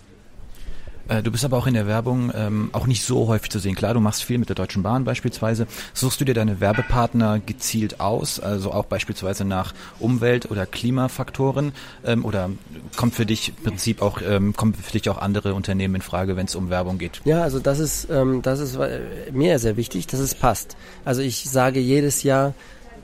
Äh, 1.07 1.23
du 1.23 1.31
bist 1.31 1.45
aber 1.45 1.57
auch 1.57 1.67
in 1.67 1.73
der 1.73 1.87
Werbung 1.87 2.31
ähm, 2.35 2.69
auch 2.73 2.87
nicht 2.87 3.03
so 3.03 3.27
häufig 3.27 3.49
zu 3.49 3.59
sehen. 3.59 3.75
Klar, 3.75 3.93
du 3.93 3.99
machst 3.99 4.23
viel 4.23 4.37
mit 4.37 4.49
der 4.49 4.55
Deutschen 4.55 4.83
Bahn 4.83 5.03
beispielsweise. 5.03 5.67
Suchst 5.93 6.19
du 6.19 6.25
dir 6.25 6.33
deine 6.33 6.59
Werbepartner 6.59 7.39
gezielt 7.39 7.99
aus, 7.99 8.39
also 8.39 8.71
auch 8.71 8.85
beispielsweise 8.85 9.45
nach 9.45 9.73
Umwelt- 9.99 10.51
oder 10.51 10.65
Klimafaktoren? 10.65 11.71
Ähm, 12.05 12.25
oder 12.25 12.49
kommt 12.95 13.15
für 13.15 13.25
dich 13.25 13.49
im 13.49 13.63
Prinzip 13.63 14.01
auch, 14.01 14.21
ähm, 14.21 14.53
kommt 14.53 14.77
für 14.77 14.91
dich 14.91 15.09
auch 15.09 15.17
andere 15.17 15.53
Unternehmen 15.53 15.95
in 15.95 16.01
Frage, 16.01 16.35
wenn 16.35 16.47
es 16.47 16.55
um 16.55 16.69
Werbung 16.69 16.97
geht? 16.97 17.21
Ja, 17.25 17.43
also 17.43 17.59
das 17.59 17.79
ist, 17.79 18.09
ähm, 18.09 18.41
das 18.41 18.59
ist 18.59 18.75
äh, 18.75 18.99
mir 19.31 19.59
sehr 19.59 19.77
wichtig, 19.77 20.07
dass 20.07 20.19
es 20.19 20.35
passt. 20.35 20.75
Also 21.05 21.21
ich 21.21 21.49
sage 21.49 21.79
jedes 21.79 22.23
Jahr 22.23 22.53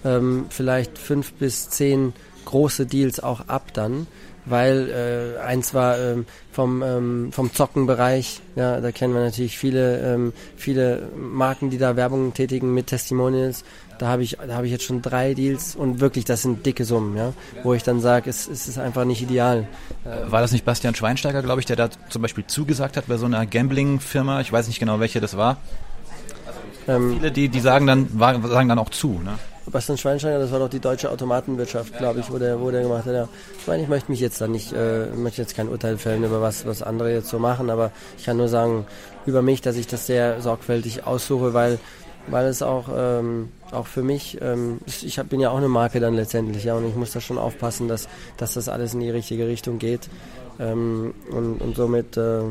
ähm, 0.04 0.46
vielleicht 0.50 0.98
fünf 0.98 1.34
bis 1.34 1.70
zehn 1.70 2.14
große 2.46 2.86
Deals 2.86 3.22
auch 3.22 3.48
ab 3.48 3.74
dann 3.74 4.08
weil 4.46 5.36
äh, 5.38 5.42
eins 5.42 5.74
war 5.74 5.98
ähm, 5.98 6.26
vom, 6.52 6.82
ähm, 6.84 7.32
vom 7.32 7.54
Zockenbereich, 7.54 8.42
ja, 8.56 8.80
da 8.82 8.92
kennen 8.92 9.14
wir 9.14 9.22
natürlich 9.22 9.58
viele, 9.58 10.00
ähm, 10.14 10.34
viele 10.56 11.10
Marken, 11.18 11.70
die 11.70 11.78
da 11.78 11.96
Werbung 11.96 12.34
tätigen 12.34 12.74
mit 12.74 12.88
Testimonials. 12.88 13.64
Da 14.00 14.08
habe 14.08 14.24
ich, 14.24 14.38
da 14.46 14.56
habe 14.56 14.66
ich 14.66 14.72
jetzt 14.72 14.84
schon 14.84 15.02
drei 15.02 15.34
Deals 15.34 15.76
und 15.76 16.00
wirklich, 16.02 16.26
das 16.26 16.42
sind 16.42 16.66
dicke 16.66 16.84
Summen, 16.84 17.16
ja, 17.16 17.34
wo 17.64 17.74
ich 17.74 17.84
dann 17.84 18.02
sage, 18.02 18.30
es, 18.30 18.48
es 18.48 18.68
ist 18.68 18.78
einfach 18.78 19.06
nicht 19.06 19.22
ideal. 19.22 19.68
War 20.04 20.42
das 20.42 20.52
nicht 20.52 20.66
Bastian 20.66 20.96
Schweinsteiger, 20.96 21.42
glaube 21.42 21.62
ich, 21.62 21.66
der 21.66 21.76
da 21.76 21.90
zum 22.10 22.22
Beispiel 22.22 22.46
zugesagt 22.46 22.98
hat 22.98 23.08
bei 23.08 23.18
so 23.18 23.26
einer 23.26 23.46
Gambling-Firma? 23.46 24.42
Ich 24.42 24.52
weiß 24.52 24.68
nicht 24.68 24.80
genau, 24.80 25.00
welche 25.00 25.22
das 25.22 25.38
war. 25.38 25.58
Ähm, 26.88 27.14
viele, 27.14 27.32
die, 27.32 27.50
die 27.50 27.60
sagen 27.60 27.88
dann, 27.88 28.10
sagen 28.18 28.68
dann 28.68 28.80
auch 28.80 28.90
zu, 28.90 29.22
ne? 29.24 29.38
Bastian 29.72 29.98
Schweinsteiger, 29.98 30.40
das 30.40 30.52
war 30.52 30.60
doch 30.60 30.70
die 30.70 30.80
deutsche 30.80 31.10
Automatenwirtschaft, 31.10 31.98
glaube 31.98 32.20
ich, 32.20 32.32
wo 32.32 32.38
der, 32.38 32.60
wo 32.60 32.70
der 32.70 32.82
gemacht 32.82 33.06
hat. 33.06 33.14
Ja. 33.14 33.30
Ich 33.60 33.68
meine, 33.68 33.84
ich 33.84 33.90
möchte 33.90 34.12
mich 34.12 34.20
jetzt 34.20 34.42
da 34.42 34.48
nicht, 34.48 34.74
äh, 34.74 35.08
möchte 35.16 35.42
jetzt 35.42 35.56
kein 35.56 35.70
Urteil 35.70 35.98
fällen 35.98 36.24
über 36.24 36.42
was, 36.42 36.66
was 36.66 36.84
andere 36.84 37.14
jetzt 37.14 37.30
so 37.30 37.40
machen, 37.40 37.70
aber 37.70 37.92
ich 38.18 38.26
kann 38.26 38.38
nur 38.38 38.50
sagen 38.50 38.86
über 39.26 39.42
mich, 39.42 39.62
dass 39.62 39.78
ich 39.78 39.88
das 39.88 40.06
sehr 40.06 40.42
sorgfältig 40.42 41.06
aussuche, 41.08 41.54
weil, 41.54 41.80
weil 42.28 42.48
es 42.48 42.62
auch, 42.62 42.90
ähm, 42.96 43.50
auch 43.72 43.88
für 43.88 44.04
mich, 44.04 44.38
ähm, 44.42 44.80
ich 44.86 45.18
hab, 45.18 45.30
bin 45.30 45.40
ja 45.40 45.50
auch 45.50 45.58
eine 45.58 45.70
Marke 45.70 46.00
dann 46.00 46.16
letztendlich, 46.16 46.66
ja, 46.66 46.76
und 46.76 46.88
ich 46.88 46.96
muss 46.96 47.12
da 47.12 47.22
schon 47.22 47.38
aufpassen, 47.38 47.88
dass, 47.88 48.10
dass 48.38 48.56
das 48.56 48.68
alles 48.68 48.94
in 48.94 49.00
die 49.00 49.10
richtige 49.10 49.48
Richtung 49.48 49.80
geht. 49.80 50.10
Ähm, 50.60 51.14
und, 51.32 51.62
und 51.62 51.76
somit, 51.76 52.18
äh, 52.18 52.42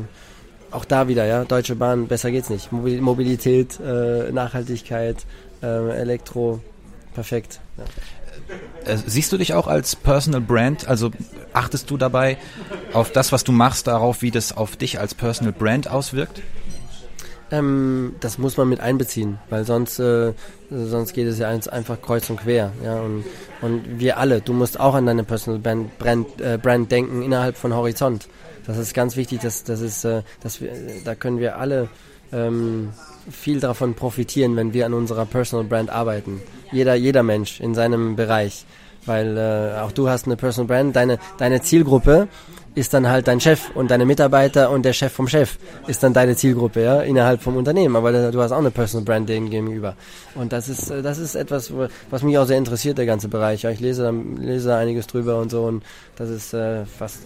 auch 0.71 0.85
da 0.85 1.07
wieder, 1.07 1.25
ja, 1.25 1.45
Deutsche 1.45 1.75
Bahn, 1.75 2.07
besser 2.07 2.31
geht's 2.31 2.49
nicht. 2.49 2.71
Mobilität, 2.71 3.79
äh, 3.79 4.31
Nachhaltigkeit, 4.31 5.17
äh, 5.61 5.91
Elektro, 5.91 6.59
perfekt. 7.13 7.59
Ja. 7.77 7.83
Äh, 8.85 8.97
siehst 9.05 9.31
du 9.31 9.37
dich 9.37 9.53
auch 9.53 9.67
als 9.67 9.95
Personal 9.95 10.41
Brand? 10.41 10.87
Also 10.87 11.11
achtest 11.53 11.89
du 11.89 11.97
dabei 11.97 12.37
auf 12.93 13.11
das, 13.11 13.31
was 13.31 13.43
du 13.43 13.51
machst, 13.51 13.87
darauf, 13.87 14.21
wie 14.21 14.31
das 14.31 14.55
auf 14.55 14.75
dich 14.75 14.99
als 14.99 15.13
Personal 15.13 15.53
Brand 15.53 15.87
auswirkt? 15.87 16.41
Ähm, 17.51 18.15
das 18.19 18.37
muss 18.37 18.57
man 18.57 18.67
mit 18.67 18.79
einbeziehen, 18.79 19.37
weil 19.49 19.65
sonst, 19.65 19.99
äh, 19.99 20.33
sonst 20.69 21.13
geht 21.13 21.27
es 21.27 21.37
ja 21.37 21.49
einfach 21.49 22.01
kreuz 22.01 22.29
und 22.29 22.39
quer. 22.41 22.71
Ja? 22.83 22.99
Und, 22.99 23.25
und 23.61 23.99
wir 23.99 24.17
alle, 24.17 24.41
du 24.41 24.53
musst 24.53 24.79
auch 24.79 24.95
an 24.95 25.05
deine 25.05 25.23
Personal 25.23 25.59
Brand, 25.59 25.97
Brand, 25.99 26.41
äh, 26.41 26.57
Brand 26.61 26.91
denken 26.91 27.21
innerhalb 27.21 27.55
von 27.57 27.73
Horizont. 27.73 28.27
Das 28.65 28.77
ist 28.77 28.93
ganz 28.93 29.15
wichtig, 29.17 29.41
dass, 29.41 29.63
das 29.63 29.81
ist, 29.81 30.03
äh, 30.03 30.23
dass 30.41 30.61
wir, 30.61 30.71
da 31.03 31.15
können 31.15 31.39
wir 31.39 31.57
alle 31.57 31.89
ähm, 32.31 32.89
viel 33.31 33.59
davon 33.59 33.93
profitieren, 33.93 34.55
wenn 34.55 34.73
wir 34.73 34.85
an 34.85 34.93
unserer 34.93 35.25
Personal 35.25 35.65
Brand 35.65 35.89
arbeiten. 35.89 36.41
Jeder, 36.71 36.95
jeder 36.95 37.23
Mensch 37.23 37.59
in 37.59 37.75
seinem 37.75 38.15
Bereich. 38.15 38.65
Weil 39.05 39.37
äh, 39.37 39.81
auch 39.81 39.91
du 39.91 40.09
hast 40.09 40.25
eine 40.25 40.37
Personal 40.37 40.67
Brand, 40.67 40.95
deine, 40.95 41.19
deine 41.37 41.61
Zielgruppe 41.61 42.27
ist 42.75 42.93
dann 42.93 43.07
halt 43.07 43.27
dein 43.27 43.39
Chef 43.39 43.69
und 43.75 43.91
deine 43.91 44.05
Mitarbeiter 44.05 44.71
und 44.71 44.83
der 44.83 44.93
Chef 44.93 45.11
vom 45.11 45.27
Chef 45.27 45.57
ist 45.87 46.01
dann 46.01 46.13
deine 46.13 46.35
Zielgruppe, 46.35 46.81
ja, 46.81 47.01
innerhalb 47.01 47.41
vom 47.41 47.55
Unternehmen. 47.55 47.95
Aber 47.95 48.31
du 48.31 48.41
hast 48.41 48.51
auch 48.51 48.57
eine 48.57 48.71
Personal 48.71 49.05
Brand 49.05 49.29
denen 49.29 49.49
gegenüber. 49.49 49.95
Und 50.35 50.53
das 50.53 50.69
ist, 50.69 50.89
das 50.89 51.19
ist 51.19 51.35
etwas, 51.35 51.71
was 52.09 52.23
mich 52.23 52.37
auch 52.37 52.45
sehr 52.45 52.57
interessiert, 52.57 52.97
der 52.97 53.05
ganze 53.05 53.27
Bereich. 53.27 53.63
Ja, 53.63 53.69
ich 53.69 53.79
lese 53.79 54.11
lese 54.37 54.69
da 54.69 54.79
einiges 54.79 55.05
drüber 55.07 55.39
und 55.39 55.51
so 55.51 55.65
und 55.65 55.83
das 56.15 56.29
ist 56.29 56.53
äh, 56.53 56.85
fast 56.85 57.19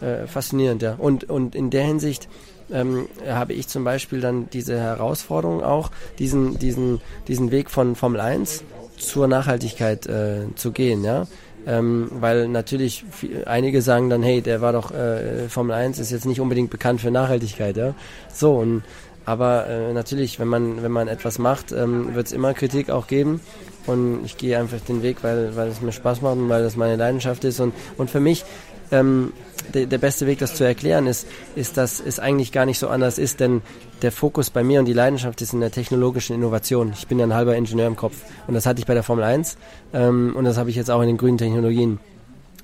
äh, 0.00 0.26
faszinierend, 0.26 0.82
ja. 0.82 0.94
Und, 0.98 1.24
und 1.24 1.54
in 1.54 1.70
der 1.70 1.84
Hinsicht, 1.84 2.28
ähm, 2.72 3.08
habe 3.28 3.52
ich 3.52 3.68
zum 3.68 3.84
Beispiel 3.84 4.20
dann 4.20 4.48
diese 4.50 4.78
Herausforderung 4.78 5.62
auch, 5.62 5.90
diesen, 6.18 6.58
diesen, 6.58 7.00
diesen 7.28 7.50
Weg 7.50 7.70
von 7.70 7.94
Formel 7.94 8.20
1 8.20 8.64
zur 8.96 9.28
Nachhaltigkeit 9.28 10.06
äh, 10.06 10.42
zu 10.54 10.72
gehen, 10.72 11.04
ja. 11.04 11.26
Ähm, 11.66 12.10
weil 12.20 12.48
natürlich 12.48 13.04
viel, 13.10 13.44
einige 13.46 13.80
sagen 13.80 14.10
dann, 14.10 14.22
hey, 14.22 14.42
der 14.42 14.60
war 14.60 14.74
doch 14.74 14.90
äh, 14.90 15.48
Formel 15.48 15.74
1 15.74 15.98
ist 15.98 16.10
jetzt 16.10 16.26
nicht 16.26 16.40
unbedingt 16.40 16.70
bekannt 16.70 17.00
für 17.00 17.10
Nachhaltigkeit, 17.10 17.76
ja. 17.76 17.94
So 18.32 18.56
und 18.56 18.82
aber 19.26 19.66
äh, 19.66 19.92
natürlich, 19.94 20.38
wenn 20.38 20.48
man 20.48 20.82
wenn 20.82 20.92
man 20.92 21.08
etwas 21.08 21.38
macht, 21.38 21.72
ähm, 21.72 22.14
wird 22.14 22.26
es 22.26 22.32
immer 22.32 22.52
Kritik 22.52 22.90
auch 22.90 23.06
geben 23.06 23.40
und 23.86 24.24
ich 24.24 24.36
gehe 24.36 24.58
einfach 24.58 24.80
den 24.80 25.02
Weg, 25.02 25.18
weil 25.22 25.56
weil 25.56 25.68
es 25.68 25.80
mir 25.80 25.92
Spaß 25.92 26.20
macht 26.20 26.36
und 26.36 26.50
weil 26.50 26.62
das 26.62 26.76
meine 26.76 26.96
Leidenschaft 26.96 27.44
ist 27.44 27.60
und 27.60 27.72
und 27.96 28.10
für 28.10 28.20
mich 28.20 28.44
ähm, 28.90 29.32
der, 29.72 29.86
der 29.86 29.98
beste 29.98 30.26
Weg, 30.26 30.38
das 30.38 30.54
zu 30.54 30.64
erklären, 30.64 31.06
ist, 31.06 31.26
ist, 31.56 31.76
dass 31.76 32.00
es 32.00 32.18
eigentlich 32.18 32.52
gar 32.52 32.66
nicht 32.66 32.78
so 32.78 32.88
anders 32.88 33.18
ist, 33.18 33.40
denn 33.40 33.62
der 34.02 34.12
Fokus 34.12 34.50
bei 34.50 34.62
mir 34.62 34.80
und 34.80 34.86
die 34.86 34.92
Leidenschaft 34.92 35.40
ist 35.40 35.52
in 35.52 35.60
der 35.60 35.70
technologischen 35.70 36.34
Innovation. 36.34 36.92
Ich 36.96 37.06
bin 37.06 37.18
ja 37.18 37.26
ein 37.26 37.34
halber 37.34 37.56
Ingenieur 37.56 37.86
im 37.86 37.96
Kopf 37.96 38.16
und 38.46 38.54
das 38.54 38.66
hatte 38.66 38.80
ich 38.80 38.86
bei 38.86 38.94
der 38.94 39.02
Formel 39.02 39.24
1 39.24 39.56
ähm, 39.92 40.34
und 40.36 40.44
das 40.44 40.58
habe 40.58 40.70
ich 40.70 40.76
jetzt 40.76 40.90
auch 40.90 41.00
in 41.00 41.08
den 41.08 41.16
grünen 41.16 41.38
Technologien. 41.38 41.98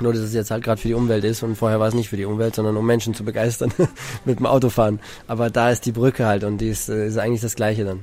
Nur, 0.00 0.14
dass 0.14 0.22
es 0.22 0.32
jetzt 0.32 0.50
halt 0.50 0.64
gerade 0.64 0.80
für 0.80 0.88
die 0.88 0.94
Umwelt 0.94 1.24
ist 1.24 1.42
und 1.42 1.56
vorher 1.56 1.78
war 1.78 1.88
es 1.88 1.94
nicht 1.94 2.08
für 2.08 2.16
die 2.16 2.24
Umwelt, 2.24 2.54
sondern 2.54 2.76
um 2.76 2.86
Menschen 2.86 3.14
zu 3.14 3.24
begeistern 3.24 3.72
mit 4.24 4.38
dem 4.38 4.46
Autofahren. 4.46 4.98
Aber 5.26 5.50
da 5.50 5.70
ist 5.70 5.84
die 5.84 5.92
Brücke 5.92 6.26
halt 6.26 6.44
und 6.44 6.58
die 6.58 6.68
ist, 6.68 6.88
äh, 6.88 7.06
ist 7.06 7.18
eigentlich 7.18 7.42
das 7.42 7.54
Gleiche 7.54 7.84
dann. 7.84 8.00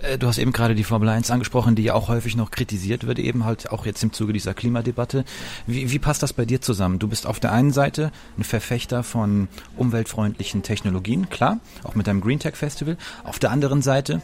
Äh, 0.00 0.18
du 0.18 0.26
hast 0.26 0.38
eben 0.38 0.52
gerade 0.52 0.74
die 0.74 0.84
Formel 0.84 1.08
1 1.08 1.30
angesprochen, 1.30 1.74
die 1.74 1.82
ja 1.82 1.94
auch 1.94 2.08
häufig 2.08 2.36
noch 2.36 2.50
kritisiert 2.50 3.06
wird, 3.06 3.18
eben 3.18 3.44
halt 3.44 3.70
auch 3.70 3.86
jetzt 3.86 4.02
im 4.02 4.12
Zuge 4.12 4.32
dieser 4.32 4.54
Klimadebatte. 4.54 5.24
Wie, 5.66 5.90
wie 5.90 5.98
passt 5.98 6.22
das 6.22 6.32
bei 6.32 6.44
dir 6.44 6.60
zusammen? 6.60 6.98
Du 6.98 7.08
bist 7.08 7.26
auf 7.26 7.40
der 7.40 7.52
einen 7.52 7.72
Seite 7.72 8.12
ein 8.38 8.44
Verfechter 8.44 9.02
von 9.02 9.48
umweltfreundlichen 9.76 10.62
Technologien, 10.62 11.28
klar, 11.28 11.60
auch 11.82 11.94
mit 11.94 12.06
deinem 12.06 12.20
Green 12.20 12.38
Tech 12.38 12.56
Festival. 12.56 12.96
Auf 13.24 13.38
der 13.38 13.50
anderen 13.50 13.82
Seite 13.82 14.20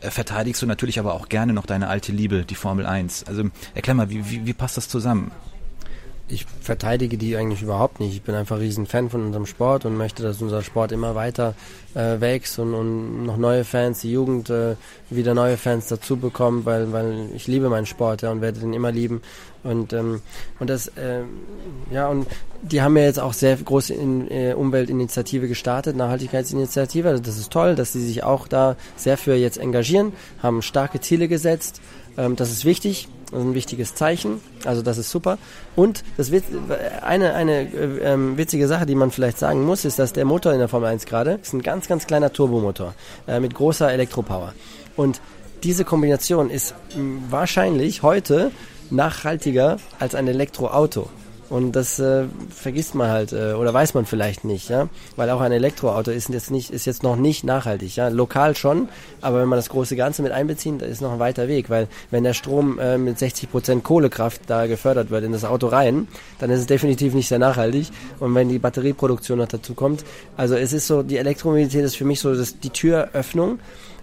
äh, 0.00 0.10
verteidigst 0.10 0.62
du 0.62 0.66
natürlich 0.66 0.98
aber 0.98 1.14
auch 1.14 1.28
gerne 1.28 1.52
noch 1.52 1.66
deine 1.66 1.88
alte 1.88 2.12
Liebe, 2.12 2.44
die 2.44 2.54
Formel 2.54 2.86
1. 2.86 3.24
Also 3.24 3.44
erklär 3.74 3.94
mal, 3.94 4.10
wie, 4.10 4.30
wie, 4.30 4.46
wie 4.46 4.54
passt 4.54 4.76
das 4.76 4.88
zusammen? 4.88 5.30
Ich 6.26 6.46
verteidige 6.60 7.18
die 7.18 7.36
eigentlich 7.36 7.62
überhaupt 7.62 8.00
nicht. 8.00 8.14
Ich 8.14 8.22
bin 8.22 8.34
einfach 8.34 8.58
riesen 8.58 8.86
Fan 8.86 9.10
von 9.10 9.26
unserem 9.26 9.44
Sport 9.44 9.84
und 9.84 9.96
möchte, 9.96 10.22
dass 10.22 10.40
unser 10.40 10.62
Sport 10.62 10.90
immer 10.92 11.14
weiter 11.14 11.54
äh, 11.94 12.18
wächst 12.20 12.58
und, 12.58 12.72
und 12.72 13.26
noch 13.26 13.36
neue 13.36 13.64
Fans, 13.64 14.00
die 14.00 14.12
Jugend 14.12 14.48
äh, 14.48 14.76
wieder 15.10 15.34
neue 15.34 15.58
Fans 15.58 15.88
dazu 15.88 16.16
bekommt, 16.16 16.64
weil, 16.64 16.92
weil 16.92 17.28
ich 17.34 17.46
liebe 17.46 17.68
meinen 17.68 17.84
Sport 17.84 18.22
ja, 18.22 18.30
und 18.30 18.40
werde 18.40 18.60
den 18.60 18.72
immer 18.72 18.90
lieben. 18.90 19.20
Und, 19.64 19.92
ähm, 19.92 20.22
und 20.60 20.70
das, 20.70 20.88
äh, 20.88 21.22
ja, 21.90 22.08
und 22.08 22.26
die 22.62 22.80
haben 22.80 22.96
ja 22.96 23.04
jetzt 23.04 23.20
auch 23.20 23.32
sehr 23.32 23.56
große 23.56 23.92
in, 23.92 24.30
äh, 24.30 24.54
Umweltinitiative 24.54 25.48
gestartet, 25.48 25.96
Nachhaltigkeitsinitiative. 25.96 27.08
Also 27.08 27.22
das 27.22 27.38
ist 27.38 27.50
toll, 27.50 27.74
dass 27.74 27.92
sie 27.92 28.04
sich 28.04 28.24
auch 28.24 28.48
da 28.48 28.76
sehr 28.96 29.18
für 29.18 29.34
jetzt 29.34 29.58
engagieren, 29.58 30.12
haben 30.42 30.62
starke 30.62 31.00
Ziele 31.00 31.28
gesetzt. 31.28 31.80
Ähm, 32.16 32.36
das 32.36 32.50
ist 32.50 32.64
wichtig 32.64 33.08
ein 33.32 33.54
wichtiges 33.54 33.94
Zeichen. 33.94 34.40
Also 34.64 34.82
das 34.82 34.98
ist 34.98 35.10
super. 35.10 35.38
Und 35.76 36.04
das 36.16 36.30
wird, 36.30 36.44
eine, 37.02 37.34
eine 37.34 37.72
äh, 37.72 38.12
ähm, 38.12 38.36
witzige 38.38 38.68
Sache, 38.68 38.86
die 38.86 38.94
man 38.94 39.10
vielleicht 39.10 39.38
sagen 39.38 39.64
muss, 39.64 39.84
ist, 39.84 39.98
dass 39.98 40.12
der 40.12 40.24
Motor 40.24 40.52
in 40.52 40.58
der 40.58 40.68
Formel 40.68 40.88
1 40.88 41.06
gerade 41.06 41.38
ist 41.42 41.52
ein 41.52 41.62
ganz, 41.62 41.88
ganz 41.88 42.06
kleiner 42.06 42.32
Turbomotor 42.32 42.94
äh, 43.26 43.40
mit 43.40 43.54
großer 43.54 43.90
Elektropower. 43.92 44.54
Und 44.96 45.20
diese 45.62 45.84
Kombination 45.84 46.50
ist 46.50 46.74
mh, 46.96 47.22
wahrscheinlich 47.30 48.02
heute 48.02 48.50
nachhaltiger 48.90 49.78
als 49.98 50.14
ein 50.14 50.28
Elektroauto. 50.28 51.08
Und 51.50 51.72
das 51.72 51.98
äh, 51.98 52.24
vergisst 52.48 52.94
man 52.94 53.10
halt 53.10 53.32
äh, 53.32 53.52
oder 53.52 53.74
weiß 53.74 53.92
man 53.94 54.06
vielleicht 54.06 54.44
nicht, 54.44 54.70
ja, 54.70 54.88
weil 55.16 55.28
auch 55.28 55.40
ein 55.40 55.52
Elektroauto 55.52 56.10
ist 56.10 56.30
jetzt 56.30 56.50
nicht 56.50 56.70
ist 56.70 56.86
jetzt 56.86 57.02
noch 57.02 57.16
nicht 57.16 57.44
nachhaltig, 57.44 57.96
ja, 57.96 58.08
lokal 58.08 58.56
schon, 58.56 58.88
aber 59.20 59.40
wenn 59.40 59.48
man 59.48 59.58
das 59.58 59.68
große 59.68 59.94
Ganze 59.94 60.22
mit 60.22 60.32
einbezieht, 60.32 60.80
ist 60.80 61.02
noch 61.02 61.12
ein 61.12 61.18
weiter 61.18 61.46
Weg, 61.46 61.68
weil 61.68 61.88
wenn 62.10 62.24
der 62.24 62.32
Strom 62.32 62.78
äh, 62.78 62.96
mit 62.96 63.18
60 63.18 63.50
Prozent 63.50 63.84
Kohlekraft 63.84 64.42
da 64.46 64.66
gefördert 64.66 65.10
wird 65.10 65.24
in 65.24 65.32
das 65.32 65.44
Auto 65.44 65.66
rein, 65.66 66.08
dann 66.38 66.48
ist 66.50 66.60
es 66.60 66.66
definitiv 66.66 67.12
nicht 67.12 67.28
sehr 67.28 67.38
nachhaltig. 67.38 67.88
Und 68.20 68.34
wenn 68.34 68.48
die 68.48 68.58
Batterieproduktion 68.58 69.38
noch 69.38 69.48
dazu 69.48 69.74
kommt, 69.74 70.04
also 70.38 70.54
es 70.54 70.72
ist 70.72 70.86
so 70.86 71.02
die 71.02 71.18
Elektromobilität 71.18 71.84
ist 71.84 71.96
für 71.96 72.06
mich 72.06 72.20
so 72.20 72.34
das, 72.34 72.58
die 72.58 72.70
Türöffnung, 72.70 73.58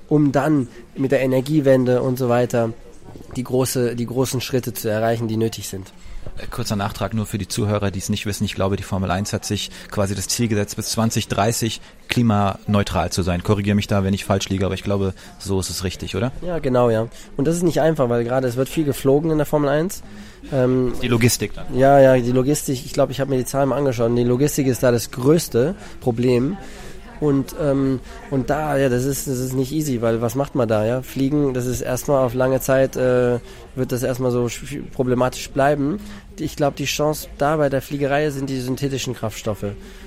um 0.10 0.32
dann 0.32 0.68
mit 0.96 1.12
der 1.12 1.22
Energiewende 1.22 2.04
und 2.04 2.20
so 2.20 2.30
weiter 2.30 2.72
die 3.36 3.44
große 3.44 3.96
die 3.96 4.06
großen 4.06 4.42
Schritte 4.42 4.74
zu 4.74 4.90
erreichen, 4.90 5.28
die 5.28 5.38
nötig 5.38 5.68
sind. 5.68 5.92
Äh, 6.38 6.48
kurzer 6.48 6.76
Nachtrag 6.76 7.14
nur 7.14 7.26
für 7.26 7.38
die 7.38 7.48
Zuhörer, 7.48 7.92
die 7.92 8.00
es 8.00 8.10
nicht 8.10 8.26
wissen. 8.26 8.46
Ich 8.46 8.56
glaube, 8.56 8.76
die 8.76 8.84
Formel 8.84 9.12
1 9.12 9.34
hat 9.34 9.46
sich 9.46 9.72
quasi 9.90 10.16
das 10.16 10.28
Ziel 10.28 10.48
gesetzt, 10.48 10.76
bis 10.76 10.90
2030 10.92 11.82
klimaneutral 12.08 13.12
zu 13.12 13.22
sein. 13.22 13.44
Korrigiere 13.44 13.76
mich 13.76 13.88
da, 13.88 14.04
wenn 14.04 14.14
ich 14.14 14.26
falsch 14.26 14.50
liege, 14.50 14.66
aber 14.66 14.76
ich 14.76 14.84
glaube, 14.84 15.14
so 15.40 15.60
ist 15.60 15.70
es 15.70 15.84
richtig, 15.84 16.16
oder? 16.16 16.32
Ja, 16.42 16.60
genau, 16.60 16.90
ja. 16.90 17.08
Und 17.38 17.48
das 17.48 17.56
ist 17.56 17.64
nicht 17.64 17.82
einfach, 17.82 18.10
weil 18.10 18.24
gerade 18.24 18.48
es 18.48 18.56
wird 18.56 18.70
viel 18.70 18.86
geflogen 18.86 19.32
in 19.32 19.38
der 19.38 19.46
Formel 19.46 19.70
1. 19.70 20.04
Ähm, 20.52 20.94
die 21.02 21.08
Logistik 21.08 21.54
dann. 21.54 21.66
Ja, 21.78 22.00
ja, 22.00 22.18
die 22.18 22.32
Logistik, 22.32 22.84
ich 22.86 22.94
glaube, 22.94 23.12
ich 23.12 23.20
habe 23.20 23.30
mir 23.30 23.38
die 23.38 23.46
Zahlen 23.46 23.70
mal 23.70 23.78
angeschaut. 23.78 24.12
Die 24.16 24.24
Logistik 24.24 24.68
ist 24.68 24.84
da 24.84 24.92
das 24.92 25.12
größte 25.12 25.76
Problem. 26.00 26.58
Und, 27.22 27.56
ähm, 27.62 28.00
und 28.32 28.50
da, 28.50 28.76
ja, 28.78 28.90
das 28.90 29.06
ist, 29.06 29.28
das 29.28 29.38
ist 29.38 29.54
nicht 29.54 29.72
easy, 29.72 30.02
weil 30.02 30.22
was 30.22 30.34
macht 30.34 30.56
man 30.56 30.68
da, 30.68 30.84
ja? 30.84 31.04
Fliegen, 31.04 31.54
das 31.54 31.68
ist 31.68 31.82
erstmal 31.82 32.26
auf 32.26 32.34
lange 32.34 32.60
Zeit, 32.62 32.96
äh, 32.96 33.40
wird 33.76 33.92
das 33.92 34.02
erstmal 34.02 34.32
so 34.32 34.48
problematisch 34.92 35.52
bleiben. 35.52 36.00
Ich 36.40 36.56
glaube, 36.56 36.76
die 36.76 36.86
Chance 36.86 37.28
da 37.38 37.58
bei 37.58 37.70
der 37.70 37.84
Fliegerei 37.84 38.32
sind 38.32 38.50
die 38.50 38.60
synthetischen 38.60 39.14
Kraftstoffe. 39.14 39.66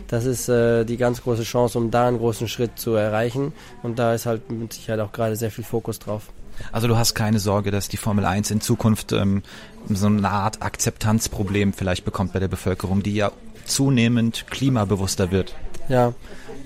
Das 0.08 0.24
ist 0.24 0.48
äh, 0.48 0.84
die 0.84 0.96
ganz 0.96 1.22
große 1.22 1.44
Chance, 1.44 1.78
um 1.78 1.92
da 1.92 2.08
einen 2.08 2.18
großen 2.18 2.48
Schritt 2.48 2.80
zu 2.80 2.94
erreichen. 2.94 3.52
Und 3.84 4.00
da 4.00 4.12
ist 4.12 4.26
halt 4.26 4.50
mit 4.50 4.72
Sicherheit 4.72 5.00
auch 5.00 5.12
gerade 5.12 5.36
sehr 5.36 5.52
viel 5.52 5.64
Fokus 5.64 6.00
drauf. 6.00 6.24
Also 6.72 6.88
du 6.88 6.96
hast 6.96 7.14
keine 7.14 7.38
Sorge, 7.38 7.70
dass 7.70 7.88
die 7.88 7.96
Formel 7.96 8.24
1 8.24 8.50
in 8.50 8.60
Zukunft 8.60 9.12
ähm, 9.12 9.42
so 9.88 10.06
eine 10.06 10.28
Art 10.28 10.62
Akzeptanzproblem 10.62 11.72
vielleicht 11.74 12.04
bekommt 12.04 12.32
bei 12.32 12.40
der 12.40 12.48
Bevölkerung, 12.48 13.04
die 13.04 13.14
ja 13.14 13.30
zunehmend 13.64 14.46
klimabewusster 14.50 15.30
wird. 15.30 15.54
Ja, 15.88 16.14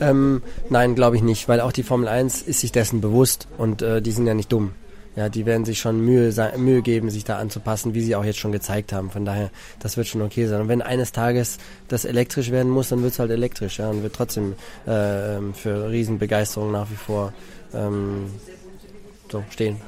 ähm, 0.01 0.43
nein, 0.71 0.95
glaube 0.95 1.17
ich 1.17 1.23
nicht, 1.23 1.49
weil 1.49 1.61
auch 1.61 1.73
die 1.73 1.83
Formel 1.83 2.09
1 2.09 2.43
ist 2.43 2.61
sich 2.61 2.73
dessen 2.73 3.01
bewusst 3.01 3.49
und 3.59 3.83
äh, 3.83 4.01
die 4.01 4.13
sind 4.13 4.27
ja 4.27 4.35
nicht 4.35 4.53
dumm. 4.53 4.73
Ja, 5.17 5.29
die 5.29 5.47
werden 5.47 5.65
sich 5.65 5.81
schon 5.81 6.01
Mühe, 6.01 6.33
Mühe 6.59 6.81
geben, 6.81 7.11
sich 7.11 7.25
da 7.25 7.39
anzupassen, 7.39 7.93
wie 7.93 8.03
sie 8.03 8.15
auch 8.15 8.25
jetzt 8.25 8.39
schon 8.39 8.53
gezeigt 8.53 8.93
haben. 8.93 9.11
Von 9.11 9.25
daher, 9.25 9.51
das 9.81 9.97
wird 9.97 10.07
schon 10.07 10.23
okay 10.23 10.47
sein. 10.47 10.61
Und 10.61 10.69
wenn 10.69 10.81
eines 10.81 11.11
Tages 11.11 11.59
das 11.89 12.05
elektrisch 12.05 12.53
werden 12.53 12.71
muss, 12.71 12.91
dann 12.91 13.03
wird 13.03 13.15
es 13.15 13.19
halt 13.19 13.33
elektrisch, 13.33 13.81
ja, 13.81 13.91
und 13.91 14.05
wird 14.05 14.15
trotzdem 14.15 14.55
äh, 14.87 15.41
für 15.55 15.91
Riesenbegeisterung 15.91 16.71
nach 16.71 16.89
wie 16.91 16.95
vor 16.95 17.33
ähm, 17.75 18.27
so 19.29 19.43
stehen. 19.51 19.79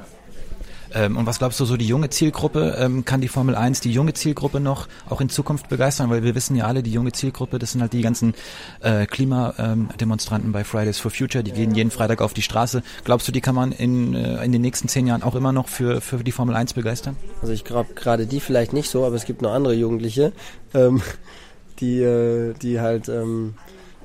Ähm, 0.93 1.17
und 1.17 1.25
was 1.25 1.39
glaubst 1.39 1.59
du, 1.59 1.65
so 1.65 1.77
die 1.77 1.87
junge 1.87 2.09
Zielgruppe, 2.09 2.75
ähm, 2.79 3.05
kann 3.05 3.21
die 3.21 3.27
Formel 3.27 3.55
1 3.55 3.81
die 3.81 3.91
junge 3.91 4.13
Zielgruppe 4.13 4.59
noch 4.59 4.87
auch 5.09 5.21
in 5.21 5.29
Zukunft 5.29 5.69
begeistern? 5.69 6.09
Weil 6.09 6.23
wir 6.23 6.35
wissen 6.35 6.55
ja 6.55 6.65
alle, 6.65 6.83
die 6.83 6.91
junge 6.91 7.11
Zielgruppe, 7.11 7.59
das 7.59 7.71
sind 7.71 7.81
halt 7.81 7.93
die 7.93 8.01
ganzen 8.01 8.33
äh, 8.81 9.05
Klimademonstranten 9.05 10.49
ähm, 10.49 10.53
bei 10.53 10.63
Fridays 10.63 10.99
for 10.99 11.11
Future, 11.11 11.43
die 11.43 11.51
gehen 11.51 11.73
jeden 11.75 11.91
Freitag 11.91 12.21
auf 12.21 12.33
die 12.33 12.41
Straße. 12.41 12.83
Glaubst 13.03 13.27
du, 13.27 13.31
die 13.31 13.41
kann 13.41 13.55
man 13.55 13.71
in, 13.71 14.13
äh, 14.13 14.43
in 14.43 14.51
den 14.51 14.61
nächsten 14.61 14.87
zehn 14.87 15.07
Jahren 15.07 15.23
auch 15.23 15.35
immer 15.35 15.51
noch 15.51 15.67
für, 15.67 16.01
für 16.01 16.23
die 16.23 16.31
Formel 16.31 16.55
1 16.55 16.73
begeistern? 16.73 17.15
Also 17.41 17.53
ich 17.53 17.63
glaube 17.63 17.93
gerade 17.93 18.25
die 18.25 18.39
vielleicht 18.39 18.73
nicht 18.73 18.89
so, 18.89 19.05
aber 19.05 19.15
es 19.15 19.25
gibt 19.25 19.41
noch 19.41 19.53
andere 19.53 19.73
Jugendliche, 19.73 20.33
ähm, 20.73 21.01
die, 21.79 22.01
äh, 22.01 22.53
die 22.53 22.79
halt... 22.79 23.09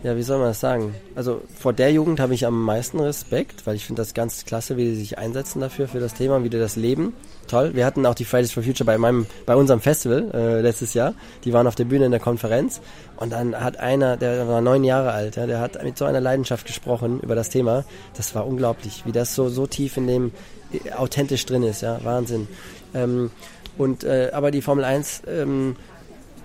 Ja, 0.02 0.16
wie 0.16 0.22
soll 0.22 0.38
man 0.38 0.48
das 0.48 0.60
sagen? 0.60 0.94
Also 1.14 1.40
vor 1.58 1.72
der 1.72 1.90
Jugend 1.90 2.20
habe 2.20 2.34
ich 2.34 2.46
am 2.46 2.62
meisten 2.62 3.00
Respekt, 3.00 3.66
weil 3.66 3.76
ich 3.76 3.86
finde 3.86 4.02
das 4.02 4.12
ganz 4.12 4.44
klasse, 4.44 4.76
wie 4.76 4.84
die 4.84 4.94
sich 4.94 5.18
einsetzen 5.18 5.60
dafür, 5.60 5.88
für 5.88 6.00
das 6.00 6.14
Thema, 6.14 6.44
wie 6.44 6.50
die 6.50 6.58
das 6.58 6.76
leben. 6.76 7.14
Toll. 7.48 7.74
Wir 7.74 7.86
hatten 7.86 8.04
auch 8.04 8.14
die 8.14 8.24
Fridays 8.24 8.52
for 8.52 8.62
Future 8.62 8.84
bei 8.84 8.98
meinem, 8.98 9.26
bei 9.46 9.56
unserem 9.56 9.80
Festival 9.80 10.30
äh, 10.34 10.60
letztes 10.60 10.94
Jahr. 10.94 11.14
Die 11.44 11.52
waren 11.52 11.66
auf 11.66 11.76
der 11.76 11.86
Bühne 11.86 12.04
in 12.06 12.10
der 12.10 12.20
Konferenz 12.20 12.80
und 13.16 13.32
dann 13.32 13.58
hat 13.58 13.78
einer, 13.78 14.16
der 14.16 14.46
war 14.48 14.60
neun 14.60 14.84
Jahre 14.84 15.12
alt, 15.12 15.36
ja, 15.36 15.46
der 15.46 15.60
hat 15.60 15.82
mit 15.82 15.96
so 15.96 16.04
einer 16.04 16.20
Leidenschaft 16.20 16.66
gesprochen 16.66 17.20
über 17.20 17.34
das 17.34 17.48
Thema. 17.48 17.84
Das 18.16 18.34
war 18.34 18.46
unglaublich, 18.46 19.04
wie 19.06 19.12
das 19.12 19.34
so 19.34 19.48
so 19.48 19.66
tief 19.66 19.96
in 19.96 20.06
dem 20.06 20.32
äh, 20.72 20.92
authentisch 20.92 21.46
drin 21.46 21.62
ist, 21.62 21.80
ja, 21.80 22.00
Wahnsinn. 22.04 22.48
Ähm, 22.94 23.30
und 23.78 24.04
äh, 24.04 24.30
aber 24.32 24.50
die 24.50 24.62
Formel 24.62 24.84
1 24.84 25.22
ähm, 25.26 25.76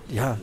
ja, 0.08 0.38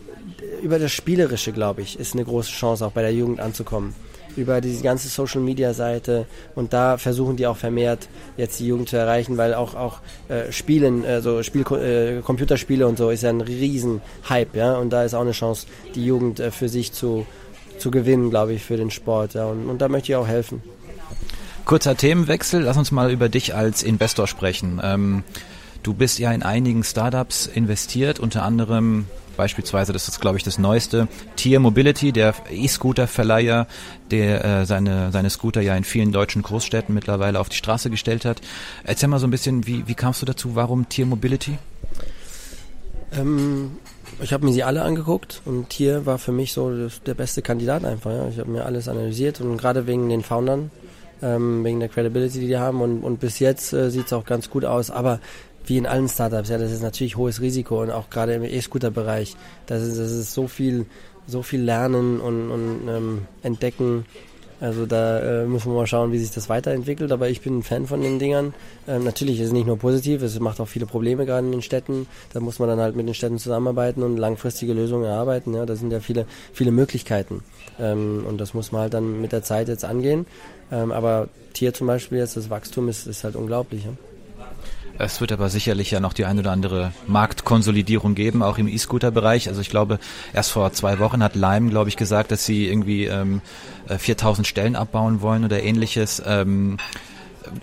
über 0.62 0.80
das 0.80 0.92
Spielerische, 0.92 1.52
glaube 1.52 1.82
ich, 1.82 2.00
ist 2.00 2.14
eine 2.14 2.26
große 2.26 2.52
Chance, 2.52 2.86
auch 2.86 2.92
bei 2.92 3.02
der 3.02 3.14
Jugend 3.14 3.40
anzukommen. 3.40 3.94
über 4.36 4.62
diese 4.62 4.84
ganze 4.84 5.08
Social 5.08 5.42
Media 5.42 5.74
Seite 5.74 6.26
und 6.56 6.74
da 6.74 6.98
versuchen 6.98 7.36
die 7.36 7.48
auch 7.48 7.58
vermehrt 7.58 8.08
jetzt 8.38 8.60
die 8.60 8.68
Jugend 8.68 8.90
zu 8.90 8.98
erreichen, 8.98 9.38
weil 9.38 9.54
auch 9.54 9.76
auch 9.76 10.00
äh, 10.30 10.52
Spielen, 10.52 11.06
also 11.06 11.44
Spiel, 11.44 11.62
äh, 11.74 12.22
Computerspiele 12.22 12.88
und 12.88 12.98
so 12.98 13.10
ist 13.10 13.24
ja 13.24 13.30
ein 13.30 13.42
riesen 13.42 14.02
Hype, 14.30 14.56
ja, 14.56 14.78
und 14.78 14.92
da 14.92 15.04
ist 15.04 15.14
auch 15.14 15.22
eine 15.22 15.32
Chance, 15.32 15.68
die 15.96 16.06
Jugend 16.06 16.40
äh, 16.40 16.52
für 16.52 16.70
sich 16.70 16.94
zu 16.94 17.26
zu 17.78 17.92
gewinnen, 17.92 18.30
glaube 18.30 18.54
ich, 18.54 18.64
für 18.64 18.76
den 18.76 18.92
Sport, 18.92 19.36
ja, 19.36 19.46
und, 19.46 19.70
und 19.70 19.82
da 19.82 19.88
möchte 19.88 20.12
ich 20.12 20.16
auch 20.16 20.28
helfen. 20.28 20.62
Kurzer 21.66 21.96
Themenwechsel, 21.96 22.64
lass 22.64 22.78
uns 22.78 22.92
mal 22.92 23.12
über 23.12 23.30
dich 23.30 23.56
als 23.56 23.84
Investor 23.84 24.28
sprechen. 24.28 24.82
Ähm, 24.84 25.24
du 25.84 25.94
bist 25.94 26.20
ja 26.20 26.32
in 26.32 26.44
einigen 26.44 26.84
Startups 26.84 27.48
investiert, 27.48 28.20
unter 28.20 28.44
anderem 28.44 29.06
beispielsweise, 29.38 29.94
das 29.94 30.10
ist 30.10 30.20
glaube 30.20 30.38
ich 30.38 30.44
das 30.44 30.58
neueste, 30.58 31.08
Tier 31.38 31.62
Mobility, 31.62 32.12
der 32.12 32.34
E-Scooter-Verleiher, 32.52 33.68
der 34.12 34.44
äh, 34.44 34.66
seine, 34.66 35.14
seine 35.14 35.30
Scooter 35.30 35.62
ja 35.62 35.76
in 35.78 35.86
vielen 35.86 36.12
deutschen 36.12 36.42
Großstädten 36.42 36.94
mittlerweile 36.94 37.40
auf 37.40 37.48
die 37.48 37.56
Straße 37.56 37.90
gestellt 37.90 38.26
hat. 38.26 38.42
Erzähl 38.84 39.08
mal 39.08 39.20
so 39.20 39.28
ein 39.28 39.32
bisschen, 39.32 39.66
wie, 39.66 39.88
wie 39.88 39.96
kamst 39.96 40.22
du 40.22 40.26
dazu? 40.26 40.56
Warum 40.56 40.90
Tier 40.90 41.06
Mobility? 41.06 41.58
Ähm, 43.14 43.78
ich 44.22 44.34
habe 44.34 44.46
mir 44.46 44.52
sie 44.52 44.64
alle 44.64 44.82
angeguckt 44.82 45.42
und 45.46 45.70
Tier 45.70 46.06
war 46.06 46.18
für 46.18 46.34
mich 46.34 46.52
so 46.52 46.90
der 47.06 47.14
beste 47.14 47.42
Kandidat 47.42 47.86
einfach. 47.86 48.12
Ja. 48.12 48.28
Ich 48.28 48.40
habe 48.40 48.52
mir 48.52 48.66
alles 48.66 48.90
analysiert 48.90 49.40
und 49.40 49.58
gerade 49.58 49.88
wegen 49.88 50.10
den 50.10 50.22
Foundern, 50.22 50.72
ähm, 51.22 51.64
wegen 51.64 51.80
der 51.80 51.90
Credibility, 51.90 52.42
die 52.42 52.48
die 52.48 52.58
haben 52.58 52.82
und, 52.82 53.04
und 53.04 53.20
bis 53.20 53.40
jetzt 53.40 53.72
äh, 53.72 53.90
sieht 53.90 54.08
es 54.08 54.14
auch 54.14 54.26
ganz 54.26 54.50
gut 54.50 54.66
aus. 54.66 54.92
Aber 54.92 55.20
wie 55.70 55.78
in 55.78 55.86
allen 55.86 56.10
Startups, 56.10 56.50
ja, 56.50 56.58
das 56.58 56.72
ist 56.72 56.82
natürlich 56.82 57.16
hohes 57.16 57.42
Risiko 57.42 57.82
und 57.82 57.92
auch 57.92 58.10
gerade 58.10 58.34
im 58.34 58.44
E-Scooter-Bereich, 58.44 59.36
das 59.68 59.84
ist, 59.84 60.00
das 60.00 60.12
ist 60.12 60.34
so 60.34 60.48
viel, 60.48 60.86
so 61.28 61.44
viel 61.44 61.62
Lernen 61.62 62.20
und, 62.20 62.50
und 62.50 62.88
ähm, 62.88 63.22
Entdecken. 63.44 64.06
Also 64.62 64.86
da 64.86 65.20
äh, 65.20 65.46
müssen 65.46 65.72
wir 65.72 65.78
mal 65.78 65.88
schauen, 65.88 66.12
wie 66.12 66.20
sich 66.20 66.32
das 66.32 66.50
weiterentwickelt. 66.50 67.12
Aber 67.12 67.30
ich 67.30 67.42
bin 67.42 67.60
ein 67.60 67.64
Fan 67.64 67.86
von 67.88 68.02
den 68.02 68.20
Dingern. 68.20 68.54
Ähm, 68.88 69.06
natürlich 69.06 69.40
ist 69.40 69.48
es 69.48 69.54
nicht 69.54 69.68
nur 69.68 69.78
positiv, 69.78 70.22
es 70.22 70.38
macht 70.40 70.60
auch 70.60 70.68
viele 70.68 70.86
Probleme 70.86 71.26
gerade 71.26 71.46
in 71.46 71.52
den 71.54 71.62
Städten. 71.62 72.08
Da 72.34 72.42
muss 72.42 72.60
man 72.60 72.68
dann 72.68 72.80
halt 72.80 72.96
mit 72.96 73.08
den 73.08 73.14
Städten 73.14 73.38
zusammenarbeiten 73.38 74.04
und 74.04 74.18
langfristige 74.18 74.74
Lösungen 74.74 75.06
erarbeiten. 75.06 75.54
Ja, 75.54 75.66
da 75.66 75.76
sind 75.76 75.92
ja 75.92 76.02
viele, 76.02 76.26
viele 76.52 76.72
Möglichkeiten. 76.72 77.42
Ähm, 77.80 78.26
und 78.28 78.42
das 78.42 78.54
muss 78.54 78.74
man 78.74 78.82
halt 78.82 78.94
dann 78.94 79.22
mit 79.22 79.32
der 79.32 79.44
Zeit 79.44 79.70
jetzt 79.70 79.86
angehen. 79.86 80.26
Ähm, 80.72 80.92
aber 80.92 81.30
Tier 81.54 81.74
zum 81.74 81.88
Beispiel 81.88 82.18
jetzt, 82.18 82.36
das 82.36 82.50
Wachstum 82.50 82.90
ist, 82.90 83.08
ist 83.08 83.24
halt 83.24 83.38
unglaublich. 83.38 83.86
Ja? 83.86 83.92
Es 85.00 85.22
wird 85.22 85.32
aber 85.32 85.50
sicherlich 85.50 85.92
ja 85.92 86.02
noch 86.02 86.12
die 86.12 86.26
ein 86.26 86.38
oder 86.38 86.52
andere 86.52 86.92
Marktkonsolidierung 87.08 88.16
geben, 88.16 88.44
auch 88.44 88.58
im 88.58 88.68
E-Scooter-Bereich. 88.68 89.48
Also 89.48 89.62
ich 89.62 89.70
glaube, 89.70 89.98
erst 90.34 90.52
vor 90.52 90.74
zwei 90.74 91.00
Wochen 91.00 91.24
hat 91.24 91.36
Lime, 91.36 91.70
glaube 91.70 91.88
ich, 91.88 91.96
gesagt, 91.96 92.32
dass 92.32 92.46
sie 92.46 92.68
irgendwie 92.68 93.06
ähm, 93.06 93.42
4000 93.88 94.46
äh, 94.46 94.50
Stellen 94.50 94.76
abbauen 94.76 95.22
wollen 95.22 95.46
oder 95.46 95.64
ähnliches. 95.64 96.22
Ähm, 96.26 96.78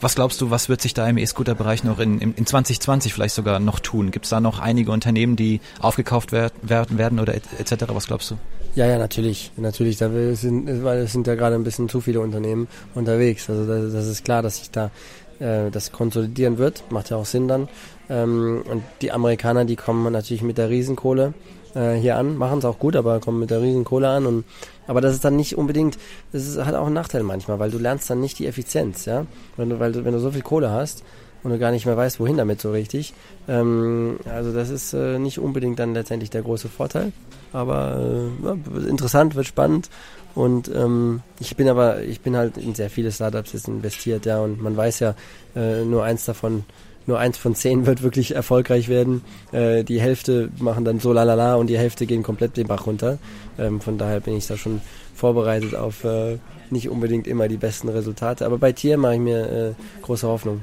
was 0.01 0.15
glaubst 0.15 0.41
du, 0.41 0.51
was 0.51 0.71
wird 0.71 0.81
sich 0.81 0.95
da 0.95 1.07
im 1.07 1.19
E-Scooter-Bereich 1.19 1.85
noch 1.85 1.99
in, 1.99 2.21
in 2.21 2.47
2020 2.47 3.13
vielleicht 3.13 3.35
sogar 3.35 3.61
noch 3.61 3.81
tun? 3.81 4.13
Gibt 4.13 4.25
es 4.25 4.31
da 4.31 4.41
noch 4.41 4.59
einige 4.59 4.91
Unternehmen, 4.91 5.37
die 5.37 5.61
aufgekauft 5.79 6.33
werd, 6.33 6.55
werden, 6.63 6.97
werden 6.97 7.21
oder 7.21 7.35
etc.? 7.35 7.73
Et 7.73 7.95
was 7.95 8.07
glaubst 8.07 8.31
du? 8.31 8.39
Ja, 8.75 8.87
ja, 8.87 8.99
natürlich. 8.99 9.53
Natürlich, 9.57 9.99
da 9.99 10.11
sind, 10.35 10.85
weil 10.85 11.01
es 11.01 11.13
sind 11.13 11.27
ja 11.27 11.35
gerade 11.35 11.55
ein 11.55 11.65
bisschen 11.65 11.89
zu 11.89 12.01
viele 12.01 12.21
Unternehmen 12.21 12.67
unterwegs. 12.95 13.49
Also 13.49 13.67
das, 13.67 13.93
das 13.93 14.07
ist 14.07 14.25
klar, 14.25 14.43
dass 14.43 14.57
sich 14.59 14.71
da 14.71 14.91
äh, 15.41 15.71
das 15.71 15.93
konsolidieren 15.93 16.59
wird. 16.59 16.85
Macht 16.91 17.11
ja 17.11 17.17
auch 17.17 17.27
Sinn 17.27 17.49
dann. 17.49 17.69
Ähm, 18.09 18.63
und 18.71 18.83
die 19.03 19.13
Amerikaner, 19.13 19.65
die 19.65 19.77
kommen 19.77 20.13
natürlich 20.13 20.43
mit 20.43 20.59
der 20.59 20.71
Riesenkohle 20.71 21.35
äh, 21.75 21.95
hier 21.95 22.17
an, 22.17 22.37
machen 22.37 22.59
es 22.59 22.65
auch 22.65 22.79
gut, 22.79 22.97
aber 22.97 23.21
kommen 23.21 23.41
mit 23.41 23.51
der 23.51 23.61
Riesenkohle 23.61 24.09
an. 24.09 24.27
Und, 24.27 24.45
aber 24.87 25.01
das 25.01 25.15
ist 25.15 25.25
dann 25.25 25.37
nicht 25.37 25.57
unbedingt, 25.57 25.99
das 26.33 26.47
ist, 26.47 26.65
hat 26.65 26.75
auch 26.75 26.87
einen 26.87 26.95
Nachteil 26.95 27.23
manchmal, 27.23 27.59
weil 27.59 27.71
du 27.71 27.79
lernst 27.79 28.09
dann 28.09 28.21
nicht 28.21 28.39
die 28.39 28.47
Effizienz, 28.47 29.05
ja. 29.05 29.27
Wenn 29.57 29.71
du, 29.71 29.81
weil 29.81 30.05
wenn 30.05 30.13
du 30.13 30.19
so 30.19 30.31
viel 30.31 30.43
Kohle 30.43 30.71
hast, 30.71 31.05
und 31.47 31.53
du 31.53 31.59
gar 31.61 31.71
nicht 31.71 31.87
mehr 31.87 31.97
weißt, 31.97 32.19
wohin 32.19 32.37
damit 32.37 32.61
so 32.61 32.73
richtig. 32.73 33.15
Ähm, 33.47 34.19
also 34.29 34.53
das 34.53 34.69
ist 34.69 34.93
äh, 34.93 35.19
nicht 35.19 35.39
unbedingt 35.39 35.79
dann 35.79 35.95
letztendlich 35.95 36.31
der 36.31 36.43
große 36.43 36.69
Vorteil. 36.69 37.13
Aber 37.53 38.21
äh, 38.45 38.89
interessant, 38.89 39.37
wird 39.37 39.47
spannend 39.47 39.89
und 40.35 40.69
ähm, 40.75 41.23
ich 41.39 41.57
bin 41.57 41.69
aber, 41.69 42.03
ich 42.03 42.21
bin 42.21 42.37
halt 42.37 42.59
in 42.59 42.75
sehr 42.75 42.91
viele 42.91 43.13
Startups 43.13 43.53
jetzt 43.53 43.69
investiert, 43.69 44.27
ja, 44.27 44.41
und 44.41 44.61
man 44.61 44.77
weiß 44.77 45.01
ja, 45.01 45.15
äh, 45.55 45.85
nur 45.85 46.03
eins 46.03 46.25
davon, 46.25 46.65
nur 47.07 47.21
eins 47.21 47.39
von 47.39 47.55
zehn 47.55 47.87
wird 47.87 48.03
wirklich 48.03 48.35
erfolgreich 48.35 48.89
werden. 48.89 49.23
Äh, 49.53 49.85
die 49.85 50.01
Hälfte 50.01 50.51
machen 50.59 50.85
dann 50.85 50.99
so 50.99 51.13
lalala 51.13 51.55
und 51.55 51.69
die 51.69 51.79
Hälfte 51.79 52.07
gehen 52.07 52.25
komplett 52.25 52.57
den 52.57 52.67
Bach 52.67 52.87
runter. 52.87 53.19
Ähm, 53.57 53.81
von 53.81 53.97
daher 53.97 54.19
bin 54.19 54.37
ich 54.37 54.49
da 54.49 54.57
schon 54.57 54.81
vorbereitet 55.15 55.77
auf 55.77 56.03
äh, 56.03 56.39
nicht 56.71 56.91
unbedingt 56.91 57.29
immer 57.29 57.47
die 57.47 57.57
besten 57.57 57.89
Resultate. 57.89 58.45
Aber 58.45 58.59
bei 58.59 58.73
Tier 58.73 58.99
mache 58.99 59.15
ich 59.15 59.21
mir 59.21 59.49
äh, 59.49 60.03
große 60.03 60.27
Hoffnung. 60.27 60.63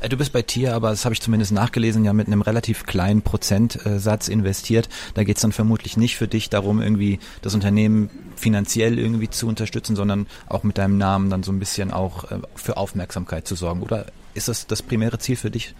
Äh, 0.00 0.08
du 0.08 0.16
bist 0.16 0.32
bei 0.32 0.42
Tier, 0.42 0.74
aber 0.74 0.90
das 0.90 1.04
habe 1.04 1.12
ich 1.12 1.20
zumindest 1.20 1.52
nachgelesen, 1.52 2.04
ja 2.04 2.12
mit 2.12 2.26
einem 2.26 2.42
relativ 2.42 2.86
kleinen 2.86 3.22
Prozentsatz 3.22 4.28
investiert. 4.28 4.88
Da 5.14 5.24
geht 5.24 5.36
es 5.36 5.42
dann 5.42 5.52
vermutlich 5.52 5.96
nicht 5.96 6.16
für 6.16 6.28
dich 6.28 6.50
darum, 6.50 6.80
irgendwie 6.80 7.18
das 7.42 7.54
Unternehmen 7.54 8.10
finanziell 8.36 8.98
irgendwie 8.98 9.28
zu 9.28 9.48
unterstützen, 9.48 9.96
sondern 9.96 10.26
auch 10.46 10.62
mit 10.62 10.78
deinem 10.78 10.98
Namen 10.98 11.30
dann 11.30 11.42
so 11.42 11.52
ein 11.52 11.58
bisschen 11.58 11.90
auch 11.90 12.30
äh, 12.30 12.38
für 12.54 12.76
Aufmerksamkeit 12.76 13.46
zu 13.46 13.54
sorgen. 13.54 13.82
Oder 13.82 14.06
ist 14.34 14.48
das 14.48 14.66
das 14.66 14.82
primäre 14.82 15.18
Ziel 15.18 15.36
für 15.36 15.50
dich? 15.50 15.74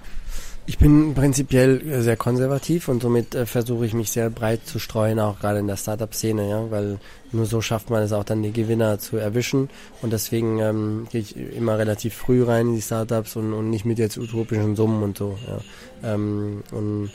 Ich 0.68 0.76
bin 0.76 1.14
prinzipiell 1.14 1.80
äh, 1.80 2.02
sehr 2.02 2.18
konservativ 2.18 2.88
und 2.88 3.00
somit 3.00 3.34
äh, 3.34 3.46
versuche 3.46 3.86
ich 3.86 3.94
mich 3.94 4.10
sehr 4.10 4.28
breit 4.28 4.66
zu 4.66 4.78
streuen, 4.78 5.18
auch 5.18 5.40
gerade 5.40 5.60
in 5.60 5.66
der 5.66 5.78
Startup-Szene, 5.78 6.46
ja, 6.46 6.70
weil 6.70 6.98
nur 7.32 7.46
so 7.46 7.62
schafft 7.62 7.88
man 7.88 8.02
es 8.02 8.12
auch 8.12 8.22
dann 8.22 8.42
die 8.42 8.52
Gewinner 8.52 8.98
zu 8.98 9.16
erwischen 9.16 9.70
und 10.02 10.12
deswegen 10.12 10.58
ähm, 10.58 11.06
gehe 11.10 11.22
ich 11.22 11.34
immer 11.38 11.78
relativ 11.78 12.12
früh 12.12 12.44
rein 12.44 12.68
in 12.68 12.74
die 12.74 12.82
Startups 12.82 13.34
und, 13.36 13.54
und 13.54 13.70
nicht 13.70 13.86
mit 13.86 13.98
jetzt 13.98 14.18
utopischen 14.18 14.76
Summen 14.76 15.02
und 15.02 15.16
so, 15.16 15.38
ja. 15.48 16.12
Ähm, 16.12 16.62
und 16.70 17.10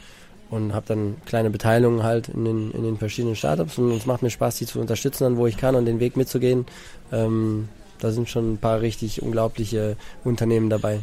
und 0.49 0.73
habe 0.73 0.87
dann 0.87 1.17
kleine 1.25 1.51
Beteiligungen 1.51 2.01
halt 2.01 2.29
in 2.29 2.45
den, 2.45 2.71
in 2.71 2.83
den 2.83 2.97
verschiedenen 2.97 3.35
Startups 3.35 3.77
und 3.77 3.91
es 3.91 4.07
macht 4.07 4.23
mir 4.23 4.31
Spaß, 4.31 4.57
die 4.57 4.65
zu 4.65 4.79
unterstützen, 4.79 5.25
dann 5.25 5.37
wo 5.37 5.45
ich 5.45 5.57
kann 5.57 5.75
und 5.75 5.85
den 5.85 5.99
Weg 5.99 6.17
mitzugehen. 6.17 6.65
Ähm, 7.11 7.69
da 7.99 8.11
sind 8.11 8.29
schon 8.29 8.53
ein 8.53 8.57
paar 8.57 8.81
richtig 8.81 9.21
unglaubliche 9.21 9.95
Unternehmen 10.23 10.71
dabei. 10.71 11.01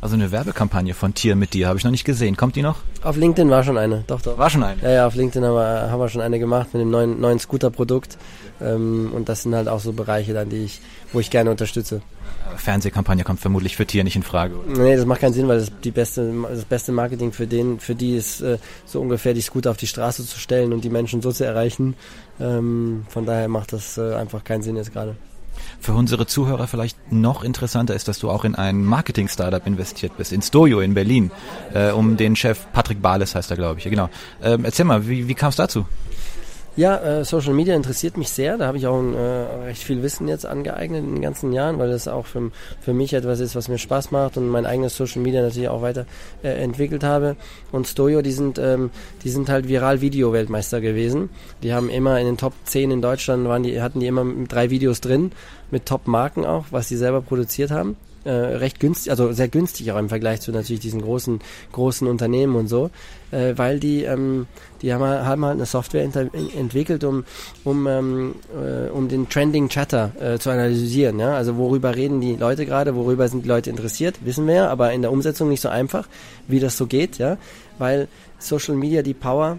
Also 0.00 0.14
eine 0.14 0.32
Werbekampagne 0.32 0.94
von 0.94 1.14
Tier 1.14 1.36
mit 1.36 1.54
dir 1.54 1.68
habe 1.68 1.78
ich 1.78 1.84
noch 1.84 1.90
nicht 1.90 2.04
gesehen. 2.04 2.36
Kommt 2.36 2.56
die 2.56 2.62
noch? 2.62 2.78
Auf 3.02 3.16
LinkedIn 3.16 3.50
war 3.50 3.62
schon 3.62 3.78
eine. 3.78 4.04
Doch, 4.06 4.20
doch. 4.20 4.36
War 4.36 4.50
schon 4.50 4.62
eine? 4.62 4.82
Ja, 4.82 4.90
ja, 4.90 5.06
auf 5.06 5.14
LinkedIn 5.14 5.44
haben 5.44 5.54
wir, 5.54 5.90
haben 5.90 6.00
wir 6.00 6.08
schon 6.08 6.20
eine 6.20 6.38
gemacht 6.38 6.68
mit 6.72 6.82
dem 6.82 6.90
neuen, 6.90 7.20
neuen 7.20 7.38
Scooter-Produkt. 7.38 8.18
Ähm, 8.60 9.12
und 9.14 9.28
das 9.28 9.42
sind 9.42 9.54
halt 9.54 9.68
auch 9.68 9.80
so 9.80 9.92
Bereiche 9.92 10.34
dann, 10.34 10.48
die 10.48 10.64
ich, 10.64 10.80
wo 11.12 11.20
ich 11.20 11.30
gerne 11.30 11.50
unterstütze. 11.50 12.02
Fernsehkampagne 12.56 13.24
kommt 13.24 13.40
vermutlich 13.40 13.76
für 13.76 13.86
Tier 13.86 14.04
nicht 14.04 14.16
in 14.16 14.22
Frage. 14.22 14.56
Oder? 14.56 14.82
Nee, 14.82 14.96
das 14.96 15.06
macht 15.06 15.20
keinen 15.20 15.32
Sinn, 15.32 15.48
weil 15.48 15.58
das 15.58 15.70
die 15.82 15.90
beste, 15.90 16.32
das 16.48 16.64
beste 16.64 16.92
Marketing 16.92 17.32
für 17.32 17.46
den, 17.46 17.78
für 17.80 17.94
die 17.94 18.16
ist 18.16 18.40
äh, 18.40 18.58
so 18.84 19.00
ungefähr 19.00 19.34
die 19.34 19.40
Scooter 19.40 19.70
auf 19.70 19.76
die 19.76 19.86
Straße 19.86 20.26
zu 20.26 20.38
stellen 20.38 20.72
und 20.72 20.84
die 20.84 20.90
Menschen 20.90 21.22
so 21.22 21.32
zu 21.32 21.44
erreichen. 21.44 21.94
Ähm, 22.40 23.04
von 23.08 23.26
daher 23.26 23.48
macht 23.48 23.72
das 23.72 23.98
äh, 23.98 24.14
einfach 24.14 24.44
keinen 24.44 24.62
Sinn 24.62 24.76
jetzt 24.76 24.92
gerade. 24.92 25.16
Für 25.82 25.94
unsere 25.94 26.26
Zuhörer 26.26 26.68
vielleicht 26.68 27.10
noch 27.10 27.42
interessanter 27.42 27.96
ist, 27.96 28.06
dass 28.06 28.20
du 28.20 28.30
auch 28.30 28.44
in 28.44 28.54
ein 28.54 28.84
Marketing-Startup 28.84 29.66
investiert 29.66 30.16
bist, 30.16 30.32
in 30.32 30.40
Stojo 30.40 30.78
in 30.78 30.94
Berlin, 30.94 31.32
äh, 31.74 31.90
um 31.90 32.16
den 32.16 32.36
Chef 32.36 32.66
Patrick 32.72 33.02
Bales 33.02 33.34
heißt 33.34 33.50
er, 33.50 33.56
glaube 33.56 33.80
ich. 33.80 33.84
Genau. 33.86 34.08
Ähm, 34.44 34.64
erzähl 34.64 34.84
mal, 34.84 35.08
wie, 35.08 35.26
wie 35.26 35.34
kam 35.34 35.48
es 35.48 35.56
dazu? 35.56 35.84
Ja, 36.74 36.96
äh, 36.96 37.24
Social 37.26 37.52
Media 37.52 37.76
interessiert 37.76 38.16
mich 38.16 38.30
sehr. 38.30 38.56
Da 38.56 38.66
habe 38.66 38.78
ich 38.78 38.86
auch 38.86 38.98
ein, 38.98 39.14
äh, 39.14 39.64
recht 39.66 39.82
viel 39.82 40.02
Wissen 40.02 40.26
jetzt 40.26 40.46
angeeignet 40.46 41.04
in 41.04 41.14
den 41.16 41.22
ganzen 41.22 41.52
Jahren, 41.52 41.78
weil 41.78 41.90
das 41.90 42.08
auch 42.08 42.24
für, 42.24 42.50
für 42.80 42.94
mich 42.94 43.12
etwas 43.12 43.40
ist, 43.40 43.54
was 43.54 43.68
mir 43.68 43.76
Spaß 43.76 44.10
macht 44.10 44.38
und 44.38 44.48
mein 44.48 44.64
eigenes 44.64 44.96
Social 44.96 45.20
Media 45.20 45.42
natürlich 45.42 45.68
auch 45.68 45.82
weiter 45.82 46.06
äh, 46.42 46.48
entwickelt 46.48 47.04
habe. 47.04 47.36
Und 47.72 47.88
Stojo, 47.88 48.22
die 48.22 48.32
sind, 48.32 48.58
ähm, 48.58 48.90
die 49.22 49.28
sind 49.28 49.50
halt 49.50 49.68
viral 49.68 50.00
Video-Weltmeister 50.00 50.80
gewesen. 50.80 51.28
Die 51.62 51.74
haben 51.74 51.90
immer 51.90 52.18
in 52.18 52.24
den 52.24 52.38
Top 52.38 52.54
10 52.64 52.90
in 52.90 53.02
Deutschland 53.02 53.46
waren 53.46 53.62
die, 53.62 53.82
hatten 53.82 54.00
die 54.00 54.06
immer 54.06 54.24
drei 54.48 54.70
Videos 54.70 55.02
drin, 55.02 55.32
mit 55.70 55.84
Top-Marken 55.84 56.46
auch, 56.46 56.66
was 56.70 56.88
sie 56.88 56.96
selber 56.96 57.20
produziert 57.20 57.70
haben 57.70 57.96
äh, 58.24 58.30
recht 58.30 58.80
günstig, 58.80 59.10
also 59.10 59.32
sehr 59.32 59.48
günstig 59.48 59.90
auch 59.92 59.98
im 59.98 60.08
Vergleich 60.08 60.40
zu 60.40 60.52
natürlich 60.52 60.80
diesen 60.80 61.02
großen, 61.02 61.40
großen 61.72 62.06
Unternehmen 62.06 62.56
und 62.56 62.68
so, 62.68 62.90
äh, 63.30 63.54
weil 63.56 63.80
die, 63.80 64.04
ähm, 64.04 64.46
die 64.80 64.92
haben, 64.92 65.02
haben 65.02 65.44
halt 65.44 65.54
eine 65.54 65.66
Software 65.66 66.02
entwickelt, 66.02 67.04
um, 67.04 67.24
um, 67.64 67.86
ähm, 67.86 68.34
äh, 68.54 68.90
um 68.90 69.08
den 69.08 69.28
Trending 69.28 69.68
Chatter 69.68 70.12
äh, 70.20 70.38
zu 70.38 70.50
analysieren. 70.50 71.18
Ja? 71.18 71.34
Also 71.34 71.56
worüber 71.56 71.94
reden 71.96 72.20
die 72.20 72.36
Leute 72.36 72.66
gerade, 72.66 72.94
worüber 72.94 73.28
sind 73.28 73.44
die 73.44 73.48
Leute 73.48 73.70
interessiert, 73.70 74.24
wissen 74.24 74.46
wir 74.46 74.54
ja, 74.54 74.68
aber 74.68 74.92
in 74.92 75.02
der 75.02 75.12
Umsetzung 75.12 75.48
nicht 75.48 75.60
so 75.60 75.68
einfach, 75.68 76.08
wie 76.48 76.60
das 76.60 76.76
so 76.76 76.86
geht, 76.86 77.18
ja, 77.18 77.38
weil 77.78 78.08
Social 78.38 78.74
Media 78.74 79.02
die 79.02 79.14
Power 79.14 79.58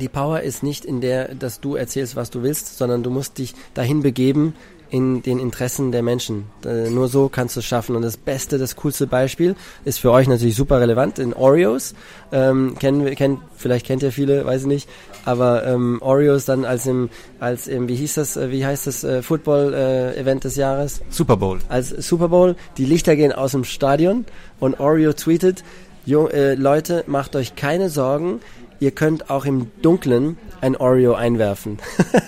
die 0.00 0.08
Power 0.08 0.40
ist 0.40 0.62
nicht 0.62 0.84
in 0.84 1.00
der, 1.00 1.34
dass 1.34 1.60
du 1.60 1.74
erzählst, 1.74 2.14
was 2.14 2.30
du 2.30 2.44
willst, 2.44 2.78
sondern 2.78 3.02
du 3.02 3.10
musst 3.10 3.38
dich 3.38 3.54
dahin 3.74 4.02
begeben, 4.02 4.54
in 4.90 5.22
den 5.22 5.38
Interessen 5.38 5.92
der 5.92 6.02
Menschen. 6.02 6.44
Äh, 6.64 6.90
nur 6.90 7.08
so 7.08 7.28
kannst 7.28 7.56
du 7.56 7.60
es 7.60 7.66
schaffen. 7.66 7.96
Und 7.96 8.02
das 8.02 8.16
beste, 8.16 8.58
das 8.58 8.76
coolste 8.76 9.06
Beispiel 9.06 9.54
ist 9.84 10.00
für 10.00 10.10
euch 10.10 10.28
natürlich 10.28 10.56
super 10.56 10.80
relevant 10.80 11.18
in 11.18 11.34
Oreos. 11.34 11.94
Ähm, 12.32 12.76
kennen 12.78 13.04
wir, 13.04 13.14
kennt, 13.14 13.40
vielleicht 13.56 13.86
kennt 13.86 14.02
ihr 14.02 14.12
viele, 14.12 14.44
weiß 14.44 14.62
ich 14.62 14.66
nicht. 14.66 14.88
Aber 15.24 15.66
ähm, 15.66 15.98
Oreos 16.00 16.44
dann 16.44 16.64
als 16.64 16.86
im, 16.86 17.10
als 17.40 17.66
im, 17.66 17.88
wie 17.88 17.96
hieß 17.96 18.14
das, 18.14 18.36
äh, 18.36 18.50
wie 18.50 18.64
heißt 18.64 18.86
das 18.86 19.04
äh, 19.04 19.22
Football-Event 19.22 20.40
äh, 20.40 20.48
des 20.48 20.56
Jahres? 20.56 21.00
Super 21.10 21.36
Bowl. 21.36 21.58
Als 21.68 21.90
Super 21.90 22.28
Bowl. 22.28 22.56
Die 22.78 22.86
Lichter 22.86 23.16
gehen 23.16 23.32
aus 23.32 23.52
dem 23.52 23.64
Stadion 23.64 24.24
und 24.60 24.80
Oreo 24.80 25.12
tweetet, 25.12 25.64
Leute, 26.06 27.04
macht 27.06 27.36
euch 27.36 27.54
keine 27.54 27.90
Sorgen 27.90 28.40
ihr 28.80 28.90
könnt 28.90 29.30
auch 29.30 29.44
im 29.44 29.70
Dunkeln 29.82 30.38
ein 30.60 30.76
Oreo 30.76 31.14
einwerfen. 31.14 31.78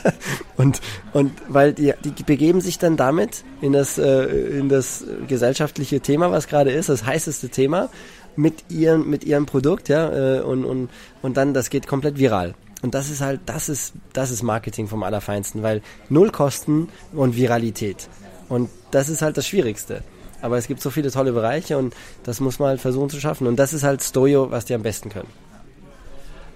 und, 0.57 0.81
und 1.13 1.33
weil 1.49 1.73
die, 1.73 1.93
die 2.05 2.23
begeben 2.23 2.61
sich 2.61 2.79
dann 2.79 2.97
damit 2.97 3.45
in 3.61 3.73
das, 3.73 3.99
äh, 3.99 4.25
in 4.25 4.69
das 4.69 5.05
gesellschaftliche 5.29 6.01
Thema, 6.01 6.31
was 6.31 6.49
gerade 6.49 6.71
ist, 6.71 6.89
das 6.89 7.05
heißeste 7.05 7.49
Thema, 7.49 7.89
mit 8.37 8.65
ihrem, 8.69 9.09
mit 9.09 9.25
ihrem 9.25 9.47
Produkt, 9.47 9.89
ja, 9.89 10.39
äh, 10.39 10.41
und, 10.41 10.65
und, 10.65 10.91
und 11.23 11.37
dann, 11.37 11.55
das 11.55 11.71
geht 11.71 11.87
komplett 11.87 12.19
viral. 12.19 12.55
Und 12.83 12.95
das 12.95 13.11
ist 13.11 13.21
halt, 13.21 13.41
das 13.47 13.69
ist, 13.69 13.93
das 14.13 14.31
ist 14.31 14.43
Marketing 14.43 14.89
vom 14.89 15.03
Allerfeinsten, 15.03 15.63
weil 15.63 15.83
Null 16.09 16.31
Kosten 16.31 16.89
und 17.13 17.37
Viralität. 17.37 18.09
Und 18.49 18.71
das 18.91 19.09
ist 19.09 19.23
halt 19.23 19.37
das 19.37 19.47
Schwierigste. 19.47 20.03
Aber 20.41 20.57
es 20.57 20.67
gibt 20.67 20.81
so 20.81 20.89
viele 20.89 21.11
tolle 21.11 21.33
Bereiche 21.33 21.77
und 21.77 21.95
das 22.25 22.41
muss 22.41 22.59
man 22.59 22.69
halt 22.69 22.81
versuchen 22.81 23.11
zu 23.11 23.21
schaffen. 23.21 23.47
Und 23.47 23.57
das 23.57 23.75
ist 23.75 23.83
halt 23.83 24.03
Stojo, 24.03 24.51
was 24.51 24.65
die 24.65 24.75
am 24.75 24.83
besten 24.83 25.11
können. 25.11 25.29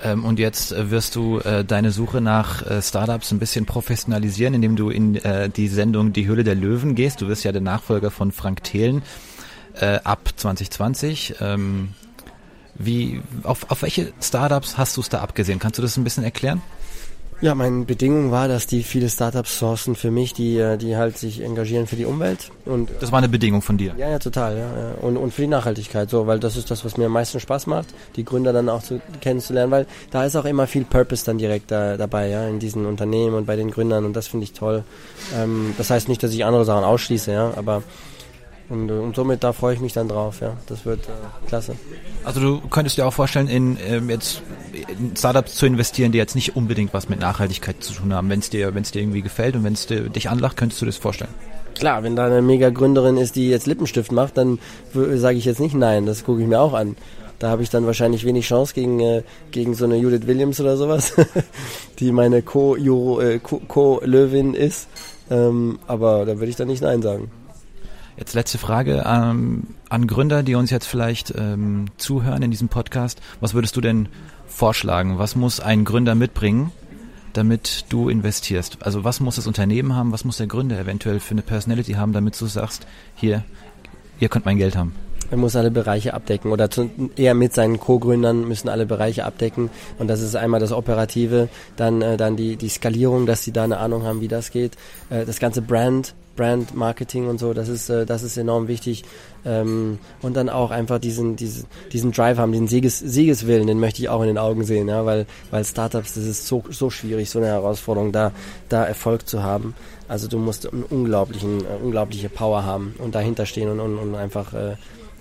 Ähm, 0.02 0.24
und 0.24 0.38
jetzt 0.38 0.72
äh, 0.72 0.90
wirst 0.90 1.16
du 1.16 1.38
äh, 1.40 1.64
deine 1.64 1.90
Suche 1.90 2.20
nach 2.20 2.62
äh, 2.62 2.82
Startups 2.82 3.30
ein 3.32 3.38
bisschen 3.38 3.66
professionalisieren, 3.66 4.54
indem 4.54 4.76
du 4.76 4.90
in 4.90 5.16
äh, 5.16 5.48
die 5.48 5.68
Sendung 5.68 6.12
Die 6.12 6.26
Höhle 6.26 6.44
der 6.44 6.54
Löwen 6.54 6.94
gehst. 6.94 7.20
Du 7.20 7.28
wirst 7.28 7.44
ja 7.44 7.52
der 7.52 7.60
Nachfolger 7.60 8.10
von 8.10 8.32
Frank 8.32 8.64
Thelen 8.64 9.02
äh, 9.80 9.98
ab 10.04 10.30
2020. 10.36 11.36
Ähm, 11.40 11.90
wie, 12.74 13.22
auf, 13.44 13.70
auf 13.70 13.82
welche 13.82 14.12
Startups 14.20 14.76
hast 14.78 14.96
du 14.96 15.00
es 15.00 15.08
da 15.08 15.20
abgesehen? 15.20 15.58
Kannst 15.58 15.78
du 15.78 15.82
das 15.82 15.96
ein 15.96 16.04
bisschen 16.04 16.24
erklären? 16.24 16.60
Ja, 17.44 17.54
meine 17.54 17.84
Bedingung 17.84 18.30
war, 18.30 18.48
dass 18.48 18.66
die 18.66 18.82
viele 18.82 19.10
Startups 19.10 19.58
sourcen 19.58 19.96
für 19.96 20.10
mich, 20.10 20.32
die, 20.32 20.56
äh, 20.56 20.78
die 20.78 20.96
halt 20.96 21.18
sich 21.18 21.42
engagieren 21.42 21.86
für 21.86 21.94
die 21.94 22.06
Umwelt. 22.06 22.50
Und 22.64 22.88
das 23.00 23.12
war 23.12 23.18
eine 23.18 23.28
Bedingung 23.28 23.60
von 23.60 23.76
dir? 23.76 23.94
Ja, 23.98 24.08
ja, 24.08 24.18
total. 24.18 24.56
Ja, 24.56 24.94
Und, 25.02 25.18
und 25.18 25.34
für 25.34 25.42
die 25.42 25.48
Nachhaltigkeit, 25.48 26.08
so, 26.08 26.26
weil 26.26 26.40
das 26.40 26.56
ist 26.56 26.70
das, 26.70 26.86
was 26.86 26.96
mir 26.96 27.04
am 27.04 27.12
meisten 27.12 27.40
Spaß 27.40 27.66
macht, 27.66 27.88
die 28.16 28.24
Gründer 28.24 28.54
dann 28.54 28.70
auch 28.70 28.82
zu, 28.82 28.98
kennenzulernen, 29.20 29.70
weil 29.70 29.86
da 30.10 30.24
ist 30.24 30.36
auch 30.36 30.46
immer 30.46 30.66
viel 30.66 30.84
Purpose 30.84 31.26
dann 31.26 31.36
direkt 31.36 31.70
da, 31.70 31.98
dabei, 31.98 32.30
ja, 32.30 32.48
in 32.48 32.60
diesen 32.60 32.86
Unternehmen 32.86 33.34
und 33.34 33.44
bei 33.44 33.56
den 33.56 33.70
Gründern 33.70 34.06
und 34.06 34.16
das 34.16 34.26
finde 34.26 34.44
ich 34.44 34.54
toll. 34.54 34.82
Ähm, 35.36 35.74
das 35.76 35.90
heißt 35.90 36.08
nicht, 36.08 36.22
dass 36.22 36.32
ich 36.32 36.46
andere 36.46 36.64
Sachen 36.64 36.84
ausschließe, 36.84 37.30
ja, 37.30 37.52
aber 37.56 37.82
und, 38.68 38.88
äh, 38.88 38.92
und 38.92 39.16
somit 39.16 39.44
da 39.44 39.52
freue 39.52 39.74
ich 39.74 39.80
mich 39.80 39.92
dann 39.92 40.08
drauf, 40.08 40.40
ja. 40.40 40.56
Das 40.66 40.84
wird 40.84 41.00
äh, 41.00 41.46
klasse. 41.48 41.76
Also 42.24 42.40
du 42.40 42.60
könntest 42.68 42.96
dir 42.96 43.06
auch 43.06 43.12
vorstellen, 43.12 43.48
in 43.48 43.76
ähm, 43.86 44.10
jetzt 44.10 44.42
in 44.98 45.16
Startups 45.16 45.54
zu 45.54 45.66
investieren, 45.66 46.12
die 46.12 46.18
jetzt 46.18 46.34
nicht 46.34 46.56
unbedingt 46.56 46.94
was 46.94 47.08
mit 47.08 47.20
Nachhaltigkeit 47.20 47.82
zu 47.82 47.92
tun 47.92 48.14
haben. 48.14 48.28
Wenn 48.28 48.40
es 48.40 48.50
dir, 48.50 48.74
wenn 48.74 48.82
es 48.82 48.90
dir 48.90 49.02
irgendwie 49.02 49.22
gefällt 49.22 49.56
und 49.56 49.64
wenn 49.64 49.74
es 49.74 49.86
dich 49.86 50.30
anlacht, 50.30 50.56
könntest 50.56 50.80
du 50.82 50.86
das 50.86 50.96
vorstellen. 50.96 51.32
Klar, 51.74 52.02
wenn 52.02 52.16
da 52.16 52.26
eine 52.26 52.40
mega 52.40 52.70
Gründerin 52.70 53.16
ist, 53.16 53.36
die 53.36 53.48
jetzt 53.48 53.66
Lippenstift 53.66 54.12
macht, 54.12 54.36
dann 54.36 54.58
sage 54.92 55.36
ich 55.36 55.44
jetzt 55.44 55.60
nicht 55.60 55.74
nein, 55.74 56.06
das 56.06 56.24
gucke 56.24 56.40
ich 56.40 56.46
mir 56.46 56.60
auch 56.60 56.72
an. 56.72 56.96
Da 57.40 57.50
habe 57.50 57.62
ich 57.62 57.70
dann 57.70 57.84
wahrscheinlich 57.84 58.24
wenig 58.24 58.46
Chance 58.46 58.74
gegen, 58.74 59.00
äh, 59.00 59.22
gegen 59.50 59.74
so 59.74 59.84
eine 59.84 59.96
Judith 59.96 60.26
Williams 60.26 60.60
oder 60.60 60.76
sowas, 60.76 61.12
die 61.98 62.12
meine 62.12 62.42
Co-Löwin 62.42 63.66
Co 63.66 64.58
ist. 64.58 64.88
Ähm, 65.30 65.78
aber 65.86 66.26
da 66.26 66.38
würde 66.38 66.46
ich 66.46 66.56
dann 66.56 66.68
nicht 66.68 66.82
Nein 66.82 67.02
sagen. 67.02 67.30
Jetzt 68.16 68.34
letzte 68.34 68.58
Frage 68.58 69.02
ähm, 69.06 69.74
an 69.88 70.06
Gründer, 70.06 70.44
die 70.44 70.54
uns 70.54 70.70
jetzt 70.70 70.86
vielleicht 70.86 71.34
ähm, 71.36 71.86
zuhören 71.96 72.42
in 72.42 72.50
diesem 72.52 72.68
Podcast. 72.68 73.20
Was 73.40 73.54
würdest 73.54 73.76
du 73.76 73.80
denn 73.80 74.08
vorschlagen? 74.46 75.18
Was 75.18 75.34
muss 75.34 75.58
ein 75.58 75.84
Gründer 75.84 76.14
mitbringen, 76.14 76.70
damit 77.32 77.86
du 77.88 78.08
investierst? 78.08 78.84
Also 78.84 79.02
was 79.02 79.18
muss 79.18 79.34
das 79.34 79.48
Unternehmen 79.48 79.96
haben? 79.96 80.12
Was 80.12 80.24
muss 80.24 80.36
der 80.36 80.46
Gründer 80.46 80.78
eventuell 80.78 81.18
für 81.18 81.32
eine 81.32 81.42
Personality 81.42 81.94
haben, 81.94 82.12
damit 82.12 82.40
du 82.40 82.46
sagst, 82.46 82.86
hier, 83.16 83.44
ihr 84.20 84.28
könnt 84.28 84.44
mein 84.44 84.58
Geld 84.58 84.76
haben? 84.76 84.94
Er 85.34 85.38
muss 85.38 85.56
alle 85.56 85.72
Bereiche 85.72 86.14
abdecken 86.14 86.52
oder 86.52 86.70
zu, 86.70 86.88
eher 87.16 87.34
mit 87.34 87.52
seinen 87.52 87.80
Co-Gründern 87.80 88.46
müssen 88.46 88.68
alle 88.68 88.86
Bereiche 88.86 89.24
abdecken 89.24 89.68
und 89.98 90.06
das 90.06 90.20
ist 90.20 90.36
einmal 90.36 90.60
das 90.60 90.70
Operative, 90.70 91.48
dann 91.76 92.02
äh, 92.02 92.16
dann 92.16 92.36
die 92.36 92.54
die 92.54 92.68
Skalierung, 92.68 93.26
dass 93.26 93.42
sie 93.42 93.50
da 93.50 93.64
eine 93.64 93.78
Ahnung 93.78 94.04
haben, 94.04 94.20
wie 94.20 94.28
das 94.28 94.52
geht, 94.52 94.76
äh, 95.10 95.24
das 95.24 95.40
ganze 95.40 95.60
Brand 95.60 96.14
Brand 96.36 96.76
Marketing 96.76 97.28
und 97.28 97.38
so, 97.38 97.52
das 97.52 97.68
ist, 97.68 97.90
äh, 97.90 98.06
das 98.06 98.22
ist 98.22 98.36
enorm 98.36 98.68
wichtig. 98.68 99.04
Ähm, 99.44 99.98
und 100.22 100.34
dann 100.34 100.48
auch 100.48 100.70
einfach 100.70 100.98
diesen, 100.98 101.36
diesen, 101.36 101.66
diesen 101.92 102.12
Drive 102.12 102.38
haben, 102.38 102.52
den 102.52 102.66
Sieges, 102.66 102.98
Siegeswillen, 102.98 103.66
den 103.66 103.78
möchte 103.78 104.02
ich 104.02 104.08
auch 104.08 104.20
in 104.20 104.28
den 104.28 104.38
Augen 104.38 104.64
sehen, 104.64 104.88
ja, 104.88 105.04
weil, 105.04 105.26
weil 105.50 105.64
Startups, 105.64 106.14
das 106.14 106.24
ist 106.24 106.46
so, 106.46 106.64
so 106.70 106.90
schwierig, 106.90 107.30
so 107.30 107.38
eine 107.38 107.48
Herausforderung, 107.48 108.10
da, 108.10 108.32
da 108.68 108.84
Erfolg 108.84 109.28
zu 109.28 109.42
haben. 109.42 109.74
Also 110.08 110.26
du 110.26 110.38
musst 110.38 110.70
einen 110.70 110.82
unglaublichen, 110.82 111.60
äh, 111.60 111.84
unglaubliche 111.84 112.28
Power 112.28 112.64
haben 112.64 112.94
und 112.98 113.14
dahinter 113.14 113.46
stehen 113.46 113.68
und, 113.68 113.80
und, 113.80 113.98
und 113.98 114.14
einfach 114.16 114.54
äh, 114.54 114.74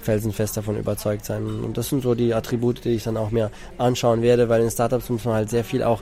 felsenfest 0.04 0.58
davon 0.58 0.78
überzeugt 0.78 1.26
sein. 1.26 1.46
Und 1.46 1.78
das 1.78 1.90
sind 1.90 2.04
so 2.04 2.16
die 2.16 2.34
Attribute, 2.34 2.84
die 2.84 2.90
ich 2.90 3.04
dann 3.04 3.18
auch 3.18 3.32
mir 3.32 3.52
anschauen 3.78 4.22
werde, 4.22 4.50
weil 4.50 4.62
in 4.62 4.70
Startups 4.70 5.10
muss 5.10 5.26
man 5.26 5.36
halt 5.36 5.50
sehr 5.50 5.64
viel 5.64 5.84
auch 5.84 6.02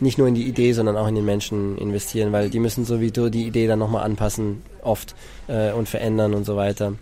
nicht 0.00 0.18
nur 0.18 0.28
in 0.28 0.34
die 0.34 0.44
Idee, 0.44 0.72
sondern 0.72 0.96
auch 0.96 1.08
in 1.08 1.14
den 1.14 1.24
Menschen 1.24 1.76
investieren, 1.78 2.32
weil 2.32 2.50
die 2.50 2.60
müssen 2.60 2.84
sowieso 2.84 3.30
die 3.30 3.46
Idee 3.46 3.66
dann 3.66 3.80
nochmal 3.80 4.04
anpassen, 4.04 4.62
oft 4.82 5.14
äh, 5.48 5.72
und 5.72 5.88
verändern 5.88 6.34
und 6.34 6.44
so 6.44 6.56
weiter. 6.56 6.92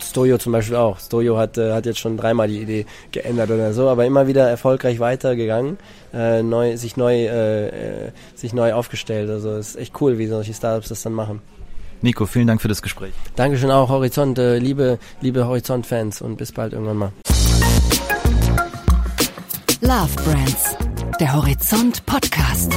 Stojo 0.00 0.38
zum 0.38 0.52
Beispiel 0.52 0.76
auch. 0.76 0.98
Stojo 0.98 1.38
hat, 1.38 1.56
äh, 1.56 1.72
hat 1.72 1.86
jetzt 1.86 2.00
schon 2.00 2.16
dreimal 2.16 2.48
die 2.48 2.60
Idee 2.60 2.86
geändert 3.12 3.50
oder 3.50 3.72
so, 3.72 3.88
aber 3.88 4.04
immer 4.04 4.26
wieder 4.26 4.48
erfolgreich 4.48 4.98
weitergegangen, 4.98 5.78
äh, 6.12 6.42
neu, 6.42 6.76
sich 6.76 6.96
neu, 6.96 7.14
äh, 7.14 7.68
äh 7.68 8.10
sich 8.34 8.52
neu 8.52 8.72
aufgestellt. 8.72 9.30
Also 9.30 9.56
ist 9.56 9.76
echt 9.76 10.00
cool, 10.00 10.18
wie 10.18 10.26
solche 10.26 10.54
Startups 10.54 10.88
das 10.88 11.02
dann 11.02 11.12
machen. 11.12 11.40
Nico, 12.02 12.26
vielen 12.26 12.46
Dank 12.46 12.62
für 12.62 12.68
das 12.68 12.82
Gespräch. 12.82 13.12
Dankeschön 13.36 13.70
auch, 13.70 13.88
Horizont, 13.88 14.38
äh, 14.38 14.58
liebe, 14.58 14.98
liebe 15.20 15.46
Horizont-Fans 15.46 16.22
und 16.22 16.36
bis 16.36 16.52
bald 16.52 16.72
irgendwann 16.72 16.96
mal. 16.96 17.12
Love 19.82 20.14
Brands 20.24 20.76
der 21.20 21.34
Horizont 21.34 22.04
Podcast. 22.06 22.72